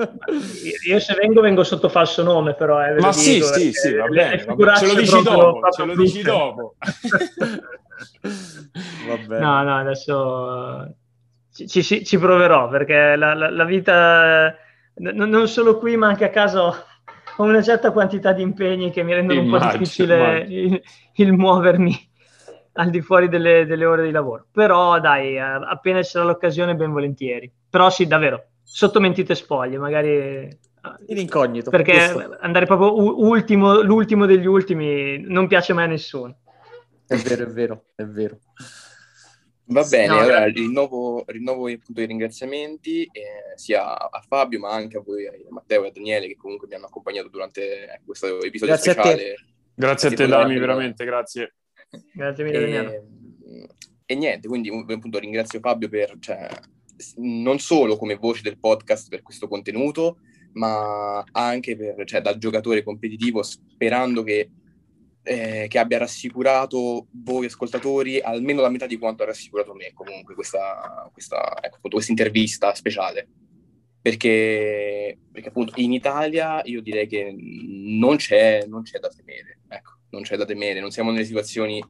[0.86, 2.84] Io se vengo vengo sotto falso nome, però.
[2.84, 4.44] Eh, Ma sì, dico, sì, eh, sì, va bene.
[4.46, 5.70] Va ce lo dici dopo.
[5.70, 6.76] Ce lo dici dopo.
[9.38, 10.94] no, no, adesso
[11.52, 14.54] ci, ci, ci proverò perché la, la, la vita,
[14.94, 16.66] n- non solo qui, ma anche a casa
[17.36, 20.82] ho una certa quantità di impegni che mi rendono immagino, un po' difficile il,
[21.14, 22.08] il, muovermi
[22.74, 24.46] al di fuori delle, delle, ore di lavoro.
[24.52, 27.50] Però dai, appena ci sarà l'occasione, ben volentieri.
[27.68, 30.58] Però sì, davvero, sotto mentite spoglie, magari
[31.06, 31.70] in incognito.
[31.70, 32.38] Perché giusto.
[32.40, 36.38] andare proprio ultimo, l'ultimo degli ultimi non piace mai a nessuno.
[37.06, 38.38] È vero, è vero, è vero.
[39.70, 44.96] Va bene, no, allora rinnovo, rinnovo appunto i ringraziamenti eh, sia a Fabio ma anche
[44.96, 48.74] a voi, a Matteo e a Daniele che comunque mi hanno accompagnato durante questo episodio
[48.74, 49.32] grazie speciale.
[49.32, 49.34] A
[49.72, 51.54] grazie a te Dami, veramente, grazie.
[52.12, 52.94] Grazie mille Daniele.
[52.96, 53.68] E,
[54.06, 56.48] e niente, quindi appunto ringrazio Fabio per, cioè,
[57.16, 60.18] non solo come voce del podcast per questo contenuto,
[60.52, 64.50] ma anche per, cioè, dal giocatore competitivo, sperando che,
[65.22, 70.34] eh, che, abbia rassicurato voi ascoltatori almeno la metà di quanto ha rassicurato me comunque
[70.34, 71.78] questa, questa, ecco,
[72.08, 73.28] intervista speciale.
[74.02, 79.98] Perché, perché, appunto in Italia io direi che non c'è, non c'è da temere, ecco,
[80.10, 81.84] non c'è da temere, non siamo nelle situazioni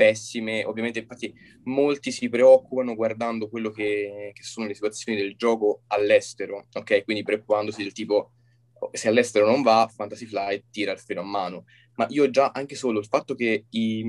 [0.00, 0.64] pessime.
[0.64, 1.30] Ovviamente, infatti,
[1.64, 7.04] molti si preoccupano guardando quello che, che sono le situazioni del gioco all'estero, ok?
[7.04, 8.30] Quindi preoccupandosi del tipo
[8.92, 11.64] se all'estero non va, Fantasy Flight tira il freno a mano.
[11.96, 14.06] Ma io già anche solo il fatto che, i,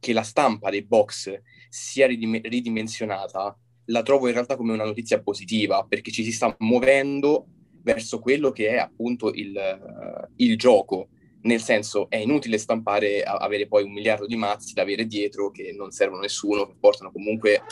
[0.00, 3.54] che la stampa dei box sia ridim- ridimensionata
[3.86, 7.46] la trovo in realtà come una notizia positiva perché ci si sta muovendo
[7.82, 11.08] verso quello che è appunto il, il gioco
[11.42, 15.72] nel senso è inutile stampare, avere poi un miliardo di mazzi da avere dietro che
[15.76, 17.62] non servono a nessuno, che portano comunque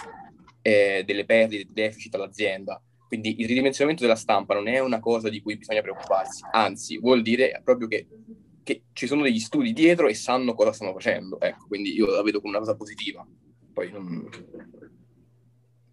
[0.63, 2.83] eh, delle perdite, dei deficit all'azienda.
[3.07, 7.23] Quindi il ridimensionamento della stampa non è una cosa di cui bisogna preoccuparsi, anzi vuol
[7.23, 8.07] dire proprio che,
[8.63, 11.41] che ci sono degli studi dietro e sanno cosa stanno facendo.
[11.41, 13.27] Ecco, quindi io la vedo come una cosa positiva.
[13.73, 14.29] Poi non...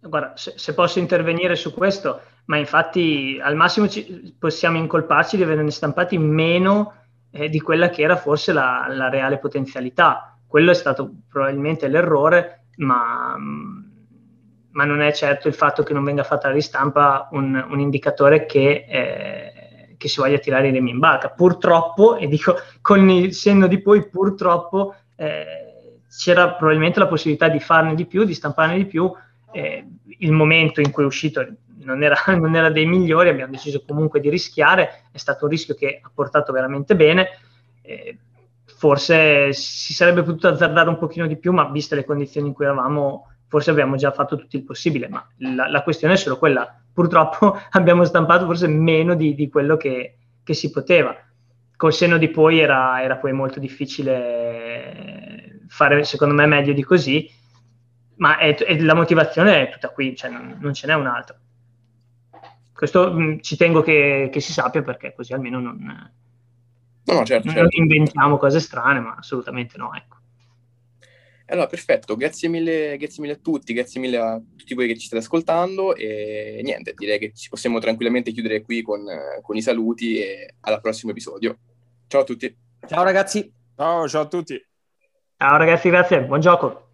[0.00, 5.42] Guarda, se, se, posso intervenire su questo, ma infatti al massimo ci, possiamo incolparci di
[5.42, 6.98] averne stampati meno
[7.30, 10.38] eh, di quella che era forse la, la, reale potenzialità.
[10.46, 13.36] Quello è stato probabilmente l'errore, ma,
[14.70, 18.46] ma, non è certo il fatto che non venga fatta la ristampa un, un indicatore
[18.46, 21.28] che, eh, che, si voglia tirare i remi in barca.
[21.28, 27.60] Purtroppo, e dico con il senno di poi, purtroppo eh, c'era probabilmente la possibilità di
[27.60, 29.12] farne di più, di stamparne di più.
[29.52, 29.86] Eh,
[30.20, 31.46] il momento in cui è uscito
[31.88, 35.74] non era, non era, dei migliori, abbiamo deciso comunque di rischiare, è stato un rischio
[35.74, 37.28] che ha portato veramente bene.
[37.82, 38.18] Eh,
[38.64, 42.66] forse si sarebbe potuto azzardare un pochino di più, ma viste le condizioni in cui
[42.66, 46.80] eravamo, forse abbiamo già fatto tutto il possibile, ma la, la questione è solo quella.
[46.92, 51.16] Purtroppo abbiamo stampato forse meno di, di quello che, che, si poteva.
[51.76, 57.30] Col senno di poi era, era poi molto difficile fare, secondo me, meglio di così,
[58.16, 61.38] ma è, è, la motivazione è tutta qui, cioè non, non ce n'è un'altra.
[62.78, 67.24] Questo mh, mm, ci tengo che, che, si sappia perché così almeno non, no, no,
[67.24, 67.60] certo, certo.
[67.60, 69.92] non inventiamo cose strane, ma assolutamente no.
[69.92, 70.16] Ecco.
[71.46, 75.06] Allora, perfetto, grazie mille, grazie mille a tutti, grazie mille a tutti voi che ci
[75.06, 79.04] state ascoltando e niente, direi che ci possiamo tranquillamente chiudere qui con,
[79.42, 81.58] con i saluti e al prossimo episodio.
[82.06, 82.56] Ciao a tutti.
[82.86, 83.52] Ciao ragazzi.
[83.74, 84.66] Ciao, ciao a tutti.
[85.36, 86.86] Ciao ragazzi, grazie, buon gioco.